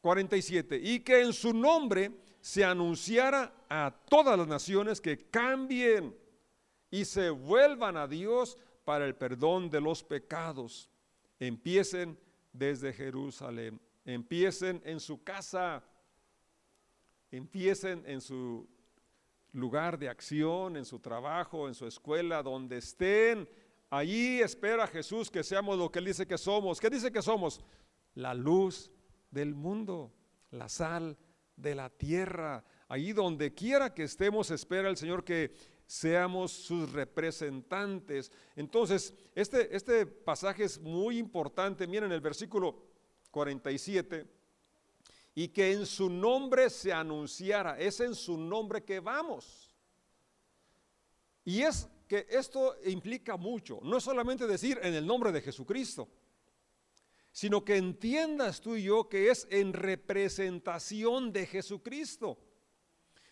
47, 0.00 0.80
y 0.82 1.00
que 1.00 1.20
en 1.20 1.32
su 1.32 1.54
nombre 1.54 2.10
se 2.42 2.64
anunciara 2.64 3.54
a 3.68 3.94
todas 4.08 4.36
las 4.36 4.48
naciones 4.48 5.00
que 5.00 5.30
cambien 5.30 6.14
y 6.90 7.04
se 7.04 7.30
vuelvan 7.30 7.96
a 7.96 8.08
Dios 8.08 8.58
para 8.84 9.06
el 9.06 9.14
perdón 9.14 9.70
de 9.70 9.80
los 9.80 10.02
pecados. 10.02 10.90
Empiecen 11.38 12.18
desde 12.52 12.92
Jerusalén, 12.92 13.80
empiecen 14.04 14.82
en 14.84 14.98
su 14.98 15.22
casa, 15.22 15.84
empiecen 17.30 18.02
en 18.06 18.20
su 18.20 18.68
lugar 19.52 19.96
de 19.96 20.08
acción, 20.08 20.76
en 20.76 20.84
su 20.84 20.98
trabajo, 20.98 21.68
en 21.68 21.74
su 21.74 21.86
escuela, 21.86 22.42
donde 22.42 22.78
estén. 22.78 23.48
Allí 23.88 24.40
espera 24.40 24.88
Jesús 24.88 25.30
que 25.30 25.44
seamos 25.44 25.78
lo 25.78 25.92
que 25.92 26.00
Él 26.00 26.06
dice 26.06 26.26
que 26.26 26.38
somos. 26.38 26.80
¿Qué 26.80 26.90
dice 26.90 27.12
que 27.12 27.22
somos? 27.22 27.60
La 28.14 28.34
luz 28.34 28.90
del 29.30 29.54
mundo, 29.54 30.12
la 30.50 30.68
sal 30.68 31.16
de 31.62 31.74
la 31.74 31.88
tierra. 31.88 32.64
Allí 32.88 33.12
donde 33.12 33.54
quiera 33.54 33.94
que 33.94 34.02
estemos, 34.02 34.50
espera 34.50 34.90
el 34.90 34.96
Señor 34.96 35.24
que 35.24 35.54
seamos 35.86 36.52
sus 36.52 36.92
representantes. 36.92 38.30
Entonces, 38.56 39.14
este, 39.34 39.74
este 39.74 40.04
pasaje 40.04 40.64
es 40.64 40.78
muy 40.78 41.18
importante. 41.18 41.86
Miren 41.86 42.12
el 42.12 42.20
versículo 42.20 42.82
47. 43.30 44.26
Y 45.34 45.48
que 45.48 45.72
en 45.72 45.86
su 45.86 46.10
nombre 46.10 46.68
se 46.68 46.92
anunciara. 46.92 47.78
Es 47.78 48.00
en 48.00 48.14
su 48.14 48.36
nombre 48.36 48.82
que 48.82 49.00
vamos. 49.00 49.74
Y 51.44 51.62
es 51.62 51.88
que 52.06 52.26
esto 52.28 52.76
implica 52.84 53.36
mucho. 53.36 53.80
No 53.82 53.96
es 53.96 54.04
solamente 54.04 54.46
decir 54.46 54.78
en 54.82 54.94
el 54.94 55.06
nombre 55.06 55.32
de 55.32 55.40
Jesucristo 55.40 56.08
sino 57.32 57.64
que 57.64 57.76
entiendas 57.76 58.60
tú 58.60 58.76
y 58.76 58.84
yo 58.84 59.08
que 59.08 59.30
es 59.30 59.48
en 59.50 59.72
representación 59.72 61.32
de 61.32 61.46
Jesucristo. 61.46 62.38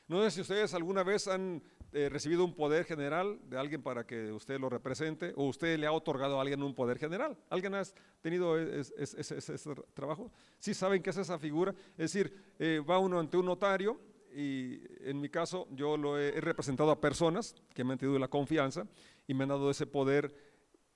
No 0.08 0.22
sé 0.24 0.30
si 0.32 0.40
ustedes 0.40 0.74
alguna 0.74 1.04
vez 1.04 1.28
han 1.28 1.62
eh, 1.92 2.08
recibido 2.08 2.44
un 2.44 2.54
poder 2.54 2.84
general 2.84 3.38
de 3.48 3.58
alguien 3.58 3.82
para 3.82 4.06
que 4.06 4.32
usted 4.32 4.60
lo 4.60 4.68
represente 4.68 5.32
o 5.36 5.44
usted 5.44 5.78
le 5.78 5.86
ha 5.86 5.92
otorgado 5.92 6.38
a 6.38 6.42
alguien 6.42 6.62
un 6.62 6.74
poder 6.74 6.98
general. 6.98 7.36
¿Alguien 7.48 7.74
ha 7.74 7.82
tenido 8.20 8.58
ese, 8.58 9.74
trabajo? 9.92 10.32
Sí 10.58 10.72
saben 10.72 11.02
qué 11.02 11.10
es 11.10 11.16
esa 11.16 11.38
figura. 11.38 11.74
Es 11.92 12.12
decir, 12.12 12.32
eh, 12.58 12.80
va 12.80 12.98
uno 12.98 13.18
ante 13.18 13.36
un 13.36 13.46
notario 13.46 14.00
y 14.32 14.80
en 15.00 15.20
mi 15.20 15.28
caso 15.28 15.66
yo 15.72 15.96
lo 15.96 16.18
he, 16.18 16.40
representado 16.40 16.90
a 16.90 17.00
personas 17.00 17.56
que 17.74 17.82
me 17.82 17.92
han 17.92 17.98
tenido 17.98 18.18
la 18.18 18.28
confianza 18.28 18.86
y 19.26 19.34
me 19.34 19.42
han 19.42 19.48
dado 19.48 19.70
ese 19.70 19.86
poder 19.86 20.32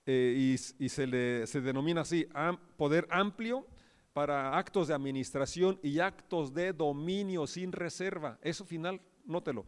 eh, 0.06 0.56
y, 0.78 0.88
se, 0.88 1.06
le, 1.06 1.46
se 1.46 1.60
denomina 1.60 2.02
así 2.02 2.26
poder 2.76 3.06
amplio 3.10 3.66
para 4.12 4.56
actos 4.56 4.88
de 4.88 4.94
administración 4.94 5.78
y 5.82 5.98
actos 5.98 6.52
de 6.52 6.72
dominio 6.72 7.46
sin 7.46 7.72
reserva. 7.72 8.38
Eso 8.42 8.64
final, 8.64 9.00
nótelo, 9.24 9.66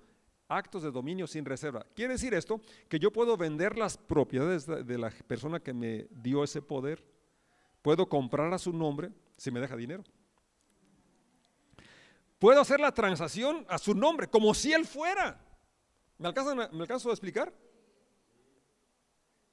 actos 0.49 0.83
de 0.83 0.91
dominio 0.91 1.27
sin 1.27 1.45
reserva. 1.45 1.87
Quiere 1.95 2.15
decir 2.15 2.35
esto 2.35 2.61
que 2.89 2.99
yo 2.99 3.13
puedo 3.13 3.37
vender 3.37 3.77
las 3.77 3.97
propiedades 3.97 4.67
de 4.67 4.99
la 4.99 5.11
persona 5.11 5.61
que 5.61 5.73
me 5.73 6.07
dio 6.11 6.45
ese 6.45 6.63
poder, 6.63 7.05
puedo 7.83 8.09
comprar 8.09 8.53
a 8.53 8.59
su 8.59 8.73
nombre 8.73 9.11
si 9.37 9.51
me 9.51 9.61
deja 9.61 9.75
dinero. 9.75 10.05
Puedo 12.39 12.61
hacer 12.61 12.81
la 12.81 12.93
transacción 12.93 13.65
a 13.69 13.79
su 13.79 13.95
nombre 13.95 14.29
como 14.29 14.53
si 14.53 14.73
él 14.73 14.85
fuera. 14.87 15.41
¿Me, 16.19 16.31
¿Me 16.73 16.83
alcanzo 16.83 17.09
a 17.09 17.13
explicar? 17.13 17.53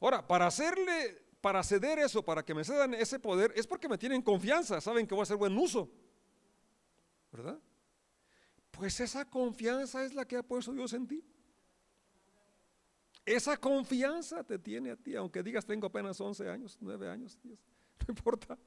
Ahora, 0.03 0.27
para 0.27 0.47
hacerle, 0.47 1.17
para 1.39 1.63
ceder 1.63 1.97
eso, 1.97 2.21
para 2.21 2.43
que 2.43 2.53
me 2.53 2.65
cedan 2.65 2.93
ese 2.93 3.19
poder, 3.19 3.53
es 3.55 3.65
porque 3.65 3.87
me 3.87 3.97
tienen 3.97 4.21
confianza, 4.21 4.81
saben 4.81 5.07
que 5.07 5.15
voy 5.15 5.21
a 5.21 5.23
hacer 5.23 5.37
buen 5.37 5.57
uso. 5.57 5.89
¿Verdad? 7.31 7.57
Pues 8.71 8.99
esa 8.99 9.23
confianza 9.23 10.03
es 10.03 10.13
la 10.13 10.25
que 10.25 10.35
ha 10.35 10.43
puesto 10.43 10.73
Dios 10.73 10.91
en 10.91 11.07
ti. 11.07 11.23
Esa 13.25 13.55
confianza 13.55 14.43
te 14.43 14.59
tiene 14.59 14.91
a 14.91 14.97
ti, 14.97 15.15
aunque 15.15 15.41
digas 15.41 15.65
tengo 15.65 15.87
apenas 15.87 16.19
11 16.19 16.49
años, 16.49 16.77
9 16.81 17.09
años, 17.09 17.39
10, 17.41 17.57
no 18.05 18.05
importa. 18.09 18.59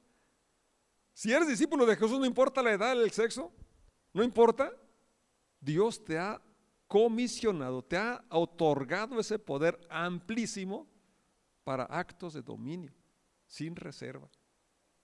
Si 1.13 1.31
eres 1.31 1.47
discípulo 1.47 1.85
de 1.85 1.97
Jesús, 1.97 2.19
no 2.19 2.25
importa 2.25 2.63
la 2.63 2.71
edad, 2.71 2.99
el 2.99 3.11
sexo, 3.11 3.53
no 4.11 4.23
importa. 4.23 4.73
Dios 5.61 6.03
te 6.03 6.17
ha 6.17 6.41
comisionado, 6.87 7.83
te 7.83 7.95
ha 7.95 8.25
otorgado 8.29 9.19
ese 9.19 9.37
poder 9.37 9.79
amplísimo 9.87 10.96
para 11.67 11.83
actos 11.83 12.33
de 12.33 12.41
dominio, 12.41 12.93
sin 13.45 13.75
reserva. 13.75 14.29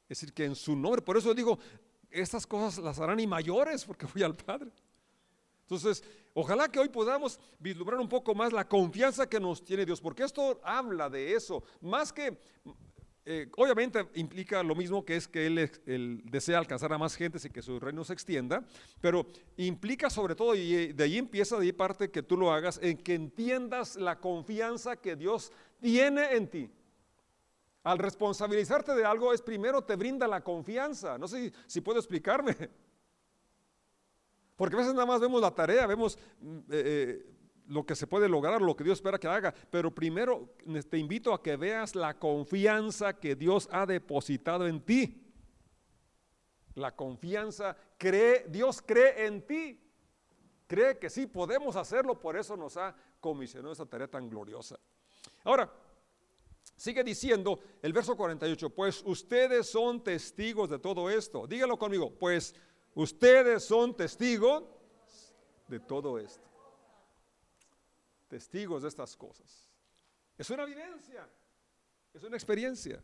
Es 0.04 0.18
decir, 0.18 0.34
que 0.34 0.46
en 0.46 0.56
su 0.56 0.78
nombre, 0.78 1.02
por 1.02 1.18
eso 1.18 1.34
digo, 1.34 1.60
estas 2.10 2.48
cosas 2.48 2.82
las 2.82 2.98
harán 3.00 3.20
y 3.20 3.28
mayores 3.28 3.84
porque 3.84 4.08
fui 4.08 4.24
al 4.24 4.34
Padre. 4.34 4.72
Entonces, 5.64 6.02
ojalá 6.34 6.70
que 6.70 6.80
hoy 6.80 6.88
podamos 6.88 7.38
vislumbrar 7.60 8.00
un 8.00 8.08
poco 8.08 8.34
más 8.34 8.54
la 8.54 8.66
confianza 8.66 9.28
que 9.28 9.42
nos 9.42 9.62
tiene 9.66 9.86
Dios, 9.86 10.00
porque 10.00 10.24
esto 10.24 10.62
habla 10.64 11.10
de 11.10 11.34
eso, 11.34 11.66
más 11.82 12.14
que, 12.14 12.40
eh, 13.26 13.50
obviamente 13.58 14.08
implica 14.16 14.64
lo 14.64 14.74
mismo 14.74 15.04
que 15.04 15.18
es 15.18 15.28
que 15.28 15.48
él, 15.48 16.22
desea 16.24 16.60
alcanzar 16.60 16.94
a 16.94 16.98
más 16.98 17.16
gente 17.18 17.40
y 17.44 17.50
que 17.50 17.62
su 17.62 17.78
reino 17.78 18.06
se 18.06 18.14
extienda, 18.14 18.66
pero 19.02 19.26
implica 19.58 20.10
sobre 20.10 20.36
todo, 20.36 20.56
y 20.56 20.94
de 20.94 21.04
ahí 21.04 21.18
empieza, 21.18 21.58
de 21.58 21.66
ahí 21.66 21.72
parte 21.74 22.10
que 22.10 22.24
tú 22.24 22.38
lo 22.38 22.54
hagas, 22.54 22.80
en 22.82 22.98
que 22.98 23.16
entiendas 23.16 23.98
la 23.98 24.22
confianza 24.22 24.96
que 24.96 25.18
Dios 25.18 25.52
tiene 25.84 26.34
en 26.34 26.50
ti. 26.50 26.72
Al 27.84 28.00
responsabilizarte 28.00 28.96
de 28.96 29.04
algo 29.04 29.34
es 29.34 29.42
primero 29.42 29.84
te 29.84 29.98
brinda 29.98 30.26
la 30.30 30.42
confianza. 30.42 31.18
No 31.18 31.28
sé 31.28 31.52
si, 31.68 31.82
puedo 31.82 32.00
explicarme. 32.00 32.56
Porque 34.56 34.78
a 34.78 34.80
veces 34.80 34.94
nada 34.94 35.06
más 35.06 35.20
vemos 35.20 35.42
la 35.42 35.52
tarea, 35.52 35.86
vemos 35.86 36.18
mm, 36.40 36.58
eh, 36.58 36.62
eh, 36.72 37.26
lo 37.68 37.86
que 37.86 37.96
se 37.96 38.08
puede 38.08 38.30
lograr, 38.30 38.62
lo 38.62 38.78
que 38.78 38.86
Dios 38.86 39.00
espera 39.00 39.20
que 39.20 39.28
haga. 39.28 39.54
Pero 39.70 39.94
primero 39.94 40.54
te 40.90 40.98
invito 40.98 41.34
a 41.34 41.44
que 41.44 41.58
veas 41.58 41.96
la 41.96 42.18
confianza 42.18 43.20
que 43.20 43.36
Dios 43.36 43.68
ha 43.70 43.86
depositado 43.86 44.66
en 44.66 44.80
ti. 44.80 45.22
La 46.76 46.96
confianza, 46.96 47.76
cree, 47.98 48.46
Dios 48.48 48.82
cree 48.82 49.26
en 49.26 49.46
ti. 49.46 49.82
Cree 50.66 50.98
que 50.98 51.10
sí 51.10 51.28
podemos 51.28 51.76
hacerlo, 51.76 52.18
por 52.18 52.38
eso 52.38 52.56
nos 52.56 52.78
ha 52.78 52.96
comisionado 53.20 53.74
esa 53.74 53.86
tarea 53.86 54.08
tan 54.08 54.30
gloriosa. 54.30 54.80
Ahora, 55.44 55.72
sigue 56.76 57.04
diciendo 57.04 57.60
el 57.82 57.94
verso 57.94 58.16
48, 58.16 58.70
pues 58.70 59.02
ustedes 59.06 59.70
son 59.70 60.04
testigos 60.04 60.70
de 60.70 60.80
todo 60.80 61.10
esto. 61.10 61.48
Dígalo 61.48 61.78
conmigo, 61.78 62.14
pues 62.18 62.56
ustedes 62.96 63.64
son 63.64 63.96
testigos 63.96 64.64
de 65.68 65.80
todo 65.80 66.18
esto. 66.20 66.48
Testigos 68.28 68.82
de 68.82 68.90
estas 68.90 69.16
cosas. 69.16 69.70
Es 70.38 70.50
una 70.50 70.64
evidencia, 70.64 71.30
es 72.14 72.24
una 72.24 72.36
experiencia. 72.36 73.04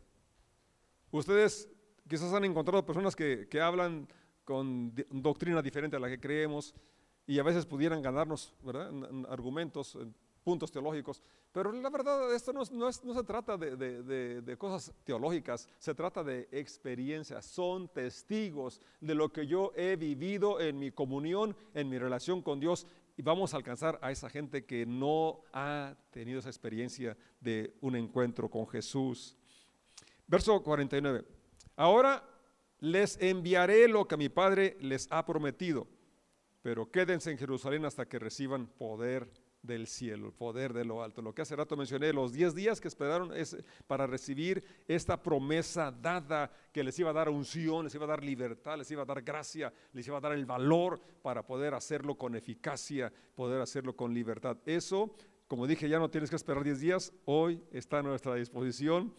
Ustedes 1.10 1.68
quizás 2.08 2.32
han 2.32 2.44
encontrado 2.44 2.84
personas 2.84 3.14
que, 3.14 3.48
que 3.48 3.60
hablan 3.60 4.08
con 4.44 4.92
doctrina 5.10 5.62
diferente 5.62 5.96
a 5.96 6.00
la 6.00 6.08
que 6.08 6.18
creemos 6.18 6.74
y 7.26 7.38
a 7.38 7.44
veces 7.44 7.64
pudieran 7.66 8.02
ganarnos 8.02 8.52
¿verdad? 8.62 8.90
argumentos 9.28 9.96
puntos 10.42 10.70
teológicos. 10.70 11.22
Pero 11.52 11.72
la 11.72 11.90
verdad, 11.90 12.34
esto 12.34 12.52
no, 12.52 12.62
no, 12.72 12.92
se 12.92 13.24
trata 13.24 13.56
de, 13.56 13.76
de, 13.76 14.56
cosas 14.56 14.92
teológicas, 15.04 15.68
se 15.78 15.94
trata 15.94 16.22
de 16.22 16.48
experiencias. 16.52 17.44
Son 17.46 17.88
testigos 17.88 18.80
de 19.00 19.14
lo 19.14 19.32
que 19.32 19.46
yo 19.46 19.72
he 19.76 19.96
vivido 19.96 20.60
en 20.60 20.78
mi 20.78 20.90
comunión, 20.90 21.56
en 21.74 21.88
mi 21.88 21.98
relación 21.98 22.42
con 22.42 22.60
Dios. 22.60 22.86
Y 23.16 23.22
vamos 23.22 23.52
a 23.52 23.56
alcanzar 23.56 23.98
a 24.02 24.10
esa 24.10 24.30
gente 24.30 24.64
que 24.64 24.86
no 24.86 25.42
ha 25.52 25.94
tenido 26.10 26.38
esa 26.38 26.48
experiencia 26.48 27.16
de 27.40 27.74
un 27.80 27.96
encuentro 27.96 28.48
con 28.48 28.66
Jesús. 28.68 29.36
Verso 30.26 30.62
49. 30.62 31.24
Ahora 31.76 32.22
les 32.78 33.20
enviaré 33.20 33.88
lo 33.88 34.06
que 34.06 34.16
mi 34.16 34.28
Padre 34.28 34.76
les 34.80 35.06
ha 35.10 35.26
prometido, 35.26 35.86
pero 36.62 36.90
quédense 36.90 37.30
en 37.30 37.38
Jerusalén 37.38 37.84
hasta 37.84 38.06
que 38.06 38.18
reciban 38.18 38.66
poder 38.66 39.30
del 39.62 39.86
cielo, 39.86 40.26
el 40.28 40.32
poder 40.32 40.72
de 40.72 40.84
lo 40.84 41.02
alto. 41.02 41.22
Lo 41.22 41.34
que 41.34 41.42
hace 41.42 41.56
rato 41.56 41.76
mencioné, 41.76 42.12
los 42.12 42.32
10 42.32 42.54
días 42.54 42.80
que 42.80 42.88
esperaron 42.88 43.36
es 43.36 43.56
para 43.86 44.06
recibir 44.06 44.64
esta 44.88 45.22
promesa 45.22 45.90
dada 45.90 46.50
que 46.72 46.82
les 46.82 46.98
iba 46.98 47.10
a 47.10 47.14
dar 47.14 47.28
unción, 47.28 47.84
les 47.84 47.94
iba 47.94 48.04
a 48.04 48.08
dar 48.08 48.24
libertad, 48.24 48.78
les 48.78 48.90
iba 48.90 49.02
a 49.02 49.06
dar 49.06 49.22
gracia, 49.22 49.72
les 49.92 50.06
iba 50.06 50.18
a 50.18 50.20
dar 50.20 50.32
el 50.32 50.46
valor 50.46 51.00
para 51.22 51.46
poder 51.46 51.74
hacerlo 51.74 52.16
con 52.16 52.34
eficacia, 52.34 53.12
poder 53.34 53.60
hacerlo 53.60 53.94
con 53.94 54.14
libertad. 54.14 54.56
Eso, 54.64 55.14
como 55.46 55.66
dije, 55.66 55.88
ya 55.88 55.98
no 55.98 56.10
tienes 56.10 56.30
que 56.30 56.36
esperar 56.36 56.64
10 56.64 56.80
días, 56.80 57.12
hoy 57.24 57.62
está 57.72 57.98
a 57.98 58.02
nuestra 58.02 58.34
disposición 58.34 59.12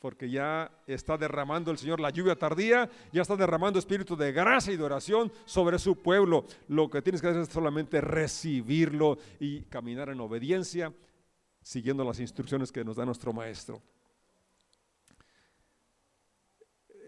porque 0.00 0.30
ya 0.30 0.70
está 0.86 1.16
derramando 1.16 1.70
el 1.70 1.78
Señor 1.78 2.00
la 2.00 2.10
lluvia 2.10 2.36
tardía, 2.36 2.88
ya 3.12 3.22
está 3.22 3.36
derramando 3.36 3.78
espíritu 3.78 4.16
de 4.16 4.32
gracia 4.32 4.72
y 4.72 4.76
de 4.76 4.84
oración 4.84 5.32
sobre 5.44 5.78
su 5.78 6.02
pueblo. 6.02 6.44
Lo 6.68 6.90
que 6.90 7.02
tienes 7.02 7.20
que 7.20 7.28
hacer 7.28 7.42
es 7.42 7.48
solamente 7.48 8.00
recibirlo 8.00 9.18
y 9.40 9.62
caminar 9.62 10.10
en 10.10 10.20
obediencia, 10.20 10.92
siguiendo 11.62 12.04
las 12.04 12.20
instrucciones 12.20 12.70
que 12.70 12.84
nos 12.84 12.96
da 12.96 13.04
nuestro 13.04 13.32
Maestro. 13.32 13.82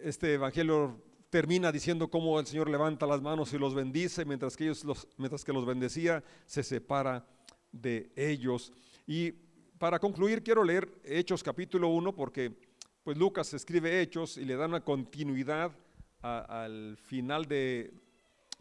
Este 0.02 0.34
Evangelio 0.34 1.02
termina 1.30 1.70
diciendo 1.70 2.08
cómo 2.08 2.40
el 2.40 2.46
Señor 2.46 2.70
levanta 2.70 3.06
las 3.06 3.20
manos 3.20 3.52
y 3.52 3.58
los 3.58 3.74
bendice, 3.74 4.24
mientras 4.24 4.56
que, 4.56 4.64
ellos 4.64 4.84
los, 4.84 5.06
mientras 5.18 5.44
que 5.44 5.52
los 5.52 5.66
bendecía, 5.66 6.24
se 6.46 6.62
separa 6.62 7.26
de 7.70 8.10
ellos. 8.16 8.72
Y 9.06 9.32
para 9.78 9.98
concluir, 9.98 10.42
quiero 10.42 10.64
leer 10.64 10.88
Hechos 11.04 11.42
capítulo 11.42 11.88
1 11.88 12.14
porque 12.14 12.67
pues 13.08 13.16
Lucas 13.16 13.54
escribe 13.54 14.02
Hechos 14.02 14.36
y 14.36 14.44
le 14.44 14.54
da 14.54 14.66
una 14.66 14.84
continuidad 14.84 15.72
al 16.20 16.98
final 16.98 17.46
de, 17.46 17.94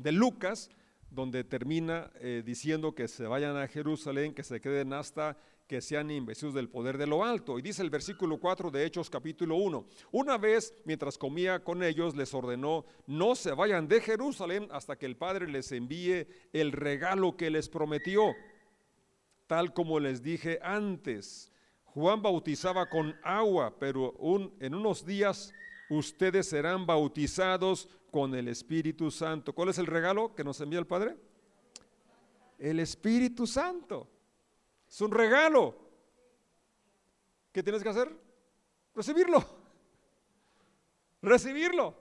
Lucas, 0.06 0.70
donde 1.12 1.44
termina 1.44 2.10
eh, 2.22 2.44
diciendo 2.46 2.96
que 2.96 3.10
se 3.10 3.28
vayan 3.28 3.58
a 3.58 3.68
Jerusalén, 3.68 4.34
que 4.34 4.44
se 4.44 4.62
queden 4.62 4.94
hasta 4.94 5.36
que 5.68 5.82
sean 5.82 6.12
investidos 6.12 6.54
del 6.54 6.70
poder 6.70 6.98
de 6.98 7.08
lo 7.08 7.26
alto. 7.26 7.60
Y 7.60 7.62
dice 7.62 7.82
el 7.82 7.90
versículo 7.90 8.40
4 8.40 8.72
de 8.72 8.86
Hechos 8.86 9.10
capítulo 9.10 9.58
1, 9.58 9.86
una 10.14 10.38
vez 10.38 10.74
mientras 10.86 11.18
comía 11.18 11.62
con 11.62 11.84
ellos 11.84 12.16
les 12.16 12.34
ordenó, 12.34 12.86
no 13.06 13.36
se 13.36 13.52
vayan 13.52 13.90
de 13.90 14.00
Jerusalén 14.00 14.70
hasta 14.72 14.98
que 14.98 15.08
el 15.08 15.18
Padre 15.18 15.50
les 15.50 15.74
envíe 15.74 16.26
el 16.54 16.72
regalo 16.72 17.36
que 17.36 17.50
les 17.50 17.68
prometió, 17.68 18.34
tal 19.46 19.74
como 19.74 20.00
les 20.00 20.24
dije 20.24 20.58
antes. 20.64 21.52
Juan 21.98 22.22
bautizaba 22.22 22.88
con 22.88 23.20
agua, 23.24 23.74
pero 23.80 24.14
en 24.60 24.76
unos 24.76 25.04
días 25.04 25.52
ustedes 25.90 26.48
serán 26.48 26.86
bautizados 26.86 27.90
con 28.12 28.36
el 28.36 28.50
Espíritu 28.50 29.10
Santo. 29.10 29.52
¿Cuál 29.52 29.70
es 29.70 29.80
el 29.80 29.88
regalo 29.88 30.36
que 30.36 30.44
nos 30.44 30.62
envía 30.62 30.78
el 30.78 30.86
Padre? 30.86 31.18
El 32.60 32.80
Espíritu 32.80 33.48
Santo. 33.48 34.08
Es 34.88 35.02
un 35.02 35.10
regalo. 35.10 35.76
¿Qué 37.52 37.64
tienes 37.64 37.82
que 37.82 37.90
hacer? 37.90 38.16
Recibirlo. 38.94 39.44
Recibirlo. 41.24 41.98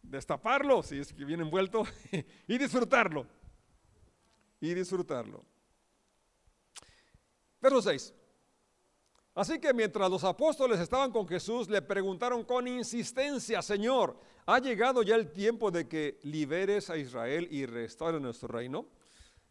Destaparlo, 0.00 0.82
si 0.82 0.98
es 0.98 1.12
que 1.12 1.26
viene 1.26 1.42
envuelto, 1.42 1.84
y 2.48 2.56
disfrutarlo. 2.56 3.26
Y 4.62 4.72
disfrutarlo. 4.72 5.44
Verso 7.64 7.80
6. 7.80 8.12
Así 9.34 9.58
que 9.58 9.72
mientras 9.72 10.10
los 10.10 10.22
apóstoles 10.22 10.78
estaban 10.78 11.10
con 11.10 11.26
Jesús, 11.26 11.66
le 11.70 11.80
preguntaron 11.80 12.44
con 12.44 12.68
insistencia, 12.68 13.62
Señor, 13.62 14.18
¿ha 14.44 14.58
llegado 14.58 15.02
ya 15.02 15.14
el 15.14 15.32
tiempo 15.32 15.70
de 15.70 15.88
que 15.88 16.20
liberes 16.24 16.90
a 16.90 16.98
Israel 16.98 17.48
y 17.50 17.64
restaures 17.64 18.20
nuestro 18.20 18.48
reino? 18.48 18.84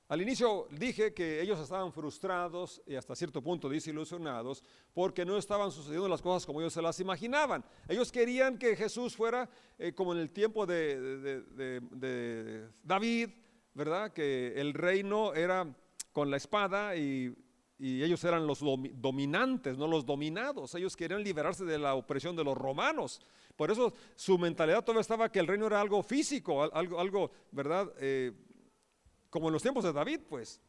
Al 0.09 0.21
inicio 0.21 0.67
dije 0.69 1.11
que 1.11 1.41
ellos 1.41 1.59
estaban 1.59 1.91
frustrados 1.91 2.83
y 2.85 2.93
hasta 2.93 3.15
cierto 3.15 3.41
punto 3.41 3.67
desilusionados 3.67 4.63
porque 4.93 5.25
no 5.25 5.35
estaban 5.35 5.71
sucediendo 5.71 6.07
las 6.07 6.21
cosas 6.21 6.45
como 6.45 6.61
ellos 6.61 6.73
se 6.73 6.83
las 6.83 6.99
imaginaban. 6.99 7.65
Ellos 7.87 8.11
querían 8.11 8.59
que 8.59 8.75
Jesús 8.75 9.15
fuera 9.15 9.49
eh, 9.79 9.93
como 9.93 10.13
en 10.13 10.19
el 10.19 10.29
tiempo 10.29 10.67
de, 10.67 11.41
de 11.41 12.69
David, 12.83 13.31
¿verdad? 13.73 14.13
Que 14.13 14.53
el 14.61 14.75
reino 14.75 15.33
era 15.33 15.75
con 16.11 16.29
la 16.29 16.37
espada 16.37 16.95
y 16.95 17.35
y 17.77 18.03
ellos 18.03 18.23
eran 18.23 18.45
los 18.47 18.59
dominantes, 18.59 19.77
no 19.77 19.87
los 19.87 20.05
dominados. 20.05 20.73
Ellos 20.75 20.95
querían 20.95 21.23
liberarse 21.23 21.65
de 21.65 21.77
la 21.77 21.95
opresión 21.95 22.35
de 22.35 22.43
los 22.43 22.57
romanos. 22.57 23.21
Por 23.55 23.71
eso 23.71 23.93
su 24.15 24.37
mentalidad 24.37 24.83
todavía 24.83 25.01
estaba 25.01 25.31
que 25.31 25.39
el 25.39 25.47
reino 25.47 25.67
era 25.67 25.81
algo 25.81 26.01
físico, 26.03 26.63
algo, 26.73 26.99
algo 26.99 27.31
¿verdad? 27.51 27.91
Eh, 27.99 28.31
como 29.29 29.47
en 29.47 29.53
los 29.53 29.61
tiempos 29.61 29.83
de 29.83 29.91
David, 29.93 30.21
pues. 30.29 30.61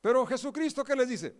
Pero 0.00 0.26
Jesucristo, 0.26 0.84
¿qué 0.84 0.94
les 0.94 1.08
dice? 1.08 1.34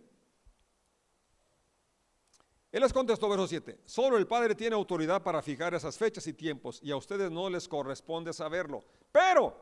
Él 2.71 2.81
les 2.81 2.91
contestó, 2.91 3.29
verso 3.29 3.47
7, 3.47 3.81
solo 3.85 4.17
el 4.17 4.25
Padre 4.25 4.55
tiene 4.55 4.75
autoridad 4.75 5.21
para 5.21 5.43
fijar 5.43 5.75
esas 5.75 5.95
fechas 5.95 6.25
y 6.25 6.33
tiempos 6.33 6.79
y 6.81 6.89
a 6.89 6.95
ustedes 6.95 7.29
no 7.29 7.47
les 7.47 7.67
corresponde 7.67 8.33
saberlo. 8.33 8.83
Pero, 9.11 9.55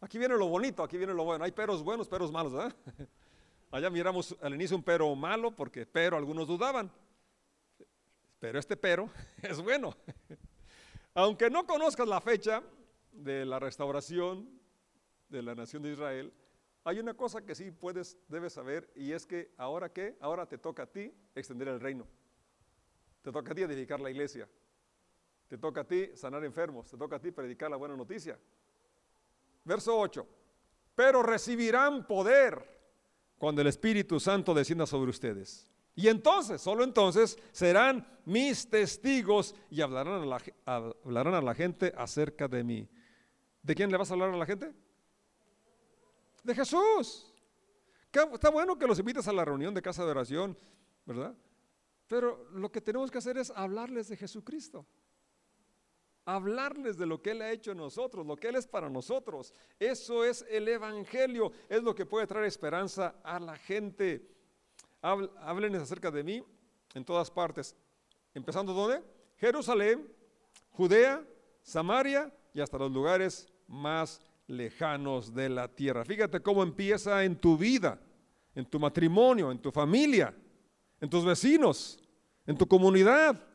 aquí 0.00 0.18
viene 0.18 0.36
lo 0.36 0.48
bonito, 0.48 0.82
aquí 0.82 0.98
viene 0.98 1.14
lo 1.14 1.22
bueno. 1.22 1.44
Hay 1.44 1.52
peros 1.52 1.84
buenos, 1.84 2.08
peros 2.08 2.32
malos, 2.32 2.52
¿verdad? 2.52 2.74
Allá 3.70 3.88
miramos 3.88 4.36
al 4.40 4.54
inicio 4.54 4.76
un 4.76 4.82
pero 4.82 5.14
malo 5.14 5.54
porque 5.54 5.86
pero 5.86 6.16
algunos 6.16 6.48
dudaban. 6.48 6.90
Pero 8.40 8.58
este 8.58 8.76
pero 8.76 9.08
es 9.42 9.62
bueno. 9.62 9.96
Aunque 11.14 11.50
no 11.50 11.66
conozcas 11.66 12.08
la 12.08 12.20
fecha 12.20 12.62
de 13.12 13.44
la 13.44 13.58
restauración 13.60 14.48
de 15.28 15.42
la 15.42 15.54
nación 15.54 15.82
de 15.82 15.92
Israel, 15.92 16.32
hay 16.82 16.98
una 16.98 17.14
cosa 17.14 17.42
que 17.42 17.54
sí 17.54 17.70
puedes, 17.70 18.18
debes 18.28 18.54
saber 18.54 18.90
y 18.96 19.12
es 19.12 19.26
que 19.26 19.52
ahora 19.56 19.92
qué, 19.92 20.16
ahora 20.20 20.46
te 20.46 20.58
toca 20.58 20.84
a 20.84 20.86
ti 20.86 21.12
extender 21.34 21.68
el 21.68 21.78
reino. 21.78 22.06
Te 23.22 23.30
toca 23.30 23.52
a 23.52 23.54
ti 23.54 23.62
edificar 23.62 24.00
la 24.00 24.10
iglesia. 24.10 24.48
Te 25.46 25.58
toca 25.58 25.82
a 25.82 25.84
ti 25.84 26.16
sanar 26.16 26.44
enfermos. 26.44 26.90
Te 26.90 26.96
toca 26.96 27.16
a 27.16 27.20
ti 27.20 27.30
predicar 27.30 27.70
la 27.70 27.76
buena 27.76 27.96
noticia. 27.96 28.38
Verso 29.64 29.96
8. 29.96 30.26
Pero 30.94 31.22
recibirán 31.22 32.06
poder 32.06 32.79
cuando 33.40 33.62
el 33.62 33.68
Espíritu 33.68 34.20
Santo 34.20 34.52
descienda 34.52 34.84
sobre 34.84 35.08
ustedes. 35.08 35.66
Y 35.94 36.08
entonces, 36.08 36.60
solo 36.60 36.84
entonces, 36.84 37.38
serán 37.52 38.06
mis 38.26 38.68
testigos 38.68 39.54
y 39.70 39.80
hablarán 39.80 40.22
a 40.22 40.26
la, 40.26 40.42
hablarán 40.66 41.32
a 41.32 41.40
la 41.40 41.54
gente 41.54 41.90
acerca 41.96 42.48
de 42.48 42.62
mí. 42.62 42.86
¿De 43.62 43.74
quién 43.74 43.90
le 43.90 43.96
vas 43.96 44.10
a 44.10 44.12
hablar 44.12 44.28
a 44.28 44.36
la 44.36 44.44
gente? 44.44 44.74
De 46.44 46.54
Jesús. 46.54 47.32
Está 48.12 48.50
bueno 48.50 48.78
que 48.78 48.86
los 48.86 48.98
invites 48.98 49.26
a 49.26 49.32
la 49.32 49.46
reunión 49.46 49.72
de 49.72 49.80
casa 49.80 50.04
de 50.04 50.10
oración, 50.10 50.58
¿verdad? 51.06 51.34
Pero 52.08 52.46
lo 52.52 52.70
que 52.70 52.82
tenemos 52.82 53.10
que 53.10 53.16
hacer 53.16 53.38
es 53.38 53.50
hablarles 53.56 54.08
de 54.08 54.18
Jesucristo 54.18 54.84
hablarles 56.24 56.96
de 56.96 57.06
lo 57.06 57.20
que 57.20 57.32
Él 57.32 57.42
ha 57.42 57.50
hecho 57.50 57.72
en 57.72 57.78
nosotros, 57.78 58.26
lo 58.26 58.36
que 58.36 58.48
Él 58.48 58.56
es 58.56 58.66
para 58.66 58.88
nosotros. 58.88 59.52
Eso 59.78 60.24
es 60.24 60.44
el 60.48 60.68
Evangelio, 60.68 61.52
es 61.68 61.82
lo 61.82 61.94
que 61.94 62.06
puede 62.06 62.26
traer 62.26 62.46
esperanza 62.46 63.16
a 63.22 63.40
la 63.40 63.56
gente. 63.56 64.28
Háblenles 65.02 65.82
acerca 65.82 66.10
de 66.10 66.22
mí 66.22 66.44
en 66.94 67.04
todas 67.04 67.30
partes. 67.30 67.74
Empezando 68.34 68.72
dónde? 68.72 69.02
Jerusalén, 69.36 70.06
Judea, 70.70 71.24
Samaria 71.62 72.32
y 72.52 72.60
hasta 72.60 72.78
los 72.78 72.92
lugares 72.92 73.48
más 73.66 74.20
lejanos 74.46 75.34
de 75.34 75.48
la 75.48 75.68
tierra. 75.68 76.04
Fíjate 76.04 76.40
cómo 76.40 76.62
empieza 76.62 77.24
en 77.24 77.36
tu 77.36 77.56
vida, 77.56 77.98
en 78.54 78.66
tu 78.66 78.78
matrimonio, 78.78 79.50
en 79.50 79.58
tu 79.58 79.70
familia, 79.70 80.34
en 81.00 81.08
tus 81.08 81.24
vecinos, 81.24 81.98
en 82.46 82.56
tu 82.58 82.66
comunidad 82.66 83.49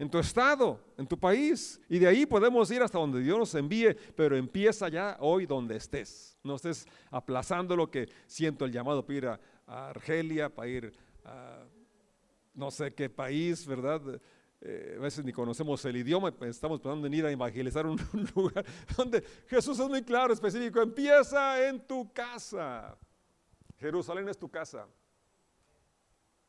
en 0.00 0.08
tu 0.08 0.18
estado, 0.18 0.80
en 0.96 1.06
tu 1.06 1.18
país. 1.18 1.78
Y 1.86 1.98
de 1.98 2.06
ahí 2.06 2.24
podemos 2.24 2.70
ir 2.70 2.82
hasta 2.82 2.98
donde 2.98 3.20
Dios 3.20 3.38
nos 3.38 3.54
envíe, 3.54 3.94
pero 4.16 4.34
empieza 4.34 4.88
ya 4.88 5.18
hoy 5.20 5.44
donde 5.44 5.76
estés. 5.76 6.38
No 6.42 6.54
estés 6.54 6.86
aplazando 7.10 7.76
lo 7.76 7.90
que 7.90 8.08
siento 8.26 8.64
el 8.64 8.72
llamado 8.72 9.04
para 9.04 9.18
ir 9.18 9.26
a, 9.26 9.40
Argelia, 9.66 10.48
para 10.48 10.68
ir 10.68 10.92
a 11.22 11.64
no 12.54 12.70
sé 12.70 12.94
qué 12.94 13.10
país, 13.10 13.66
¿verdad? 13.66 14.00
Eh, 14.62 14.96
a 14.98 15.02
veces 15.02 15.22
ni 15.22 15.32
conocemos 15.32 15.84
el 15.84 15.98
idioma, 15.98 16.32
pues 16.32 16.50
estamos 16.52 16.80
pensando 16.80 17.06
en 17.06 17.14
ir 17.14 17.26
a 17.26 17.30
evangelizar 17.30 17.86
un, 17.86 18.00
un 18.14 18.28
lugar 18.34 18.64
donde 18.96 19.22
Jesús 19.48 19.78
es 19.78 19.88
muy 19.88 20.02
claro, 20.02 20.32
específico, 20.32 20.80
empieza 20.80 21.68
en 21.68 21.78
tu 21.78 22.10
casa. 22.10 22.96
Jerusalén 23.78 24.30
es 24.30 24.38
tu 24.38 24.48
casa 24.48 24.86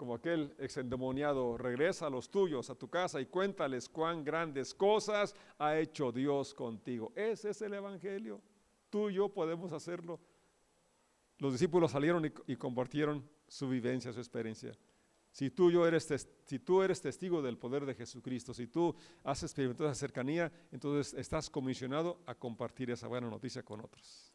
como 0.01 0.15
aquel 0.15 0.51
exendemoniado, 0.57 1.59
regresa 1.59 2.07
a 2.07 2.09
los 2.09 2.31
tuyos, 2.31 2.71
a 2.71 2.75
tu 2.75 2.89
casa 2.89 3.21
y 3.21 3.27
cuéntales 3.27 3.87
cuán 3.87 4.23
grandes 4.23 4.73
cosas 4.73 5.35
ha 5.59 5.77
hecho 5.77 6.11
Dios 6.11 6.55
contigo. 6.55 7.13
Ese 7.15 7.51
es 7.51 7.61
el 7.61 7.75
Evangelio. 7.75 8.41
Tú 8.89 9.11
y 9.11 9.13
yo 9.13 9.29
podemos 9.29 9.71
hacerlo. 9.73 10.19
Los 11.37 11.51
discípulos 11.51 11.91
salieron 11.91 12.25
y, 12.47 12.55
compartieron 12.55 13.29
su 13.47 13.69
vivencia, 13.69 14.11
su 14.11 14.19
experiencia. 14.19 14.75
Si 15.31 15.51
tú, 15.51 15.69
yo 15.69 15.85
eres, 15.85 16.07
si 16.45 16.57
tú 16.57 16.81
eres 16.81 16.99
testigo 16.99 17.43
del 17.43 17.59
poder 17.59 17.85
de 17.85 17.93
Jesucristo, 17.93 18.55
si 18.55 18.65
tú 18.65 18.95
has 19.23 19.43
experimentado 19.43 19.87
esa 19.87 19.99
cercanía, 19.99 20.51
entonces 20.71 21.13
estás 21.13 21.47
comisionado 21.47 22.23
a 22.25 22.33
compartir 22.33 22.89
esa 22.89 23.07
buena 23.07 23.29
noticia 23.29 23.61
con 23.61 23.81
otros. 23.81 24.33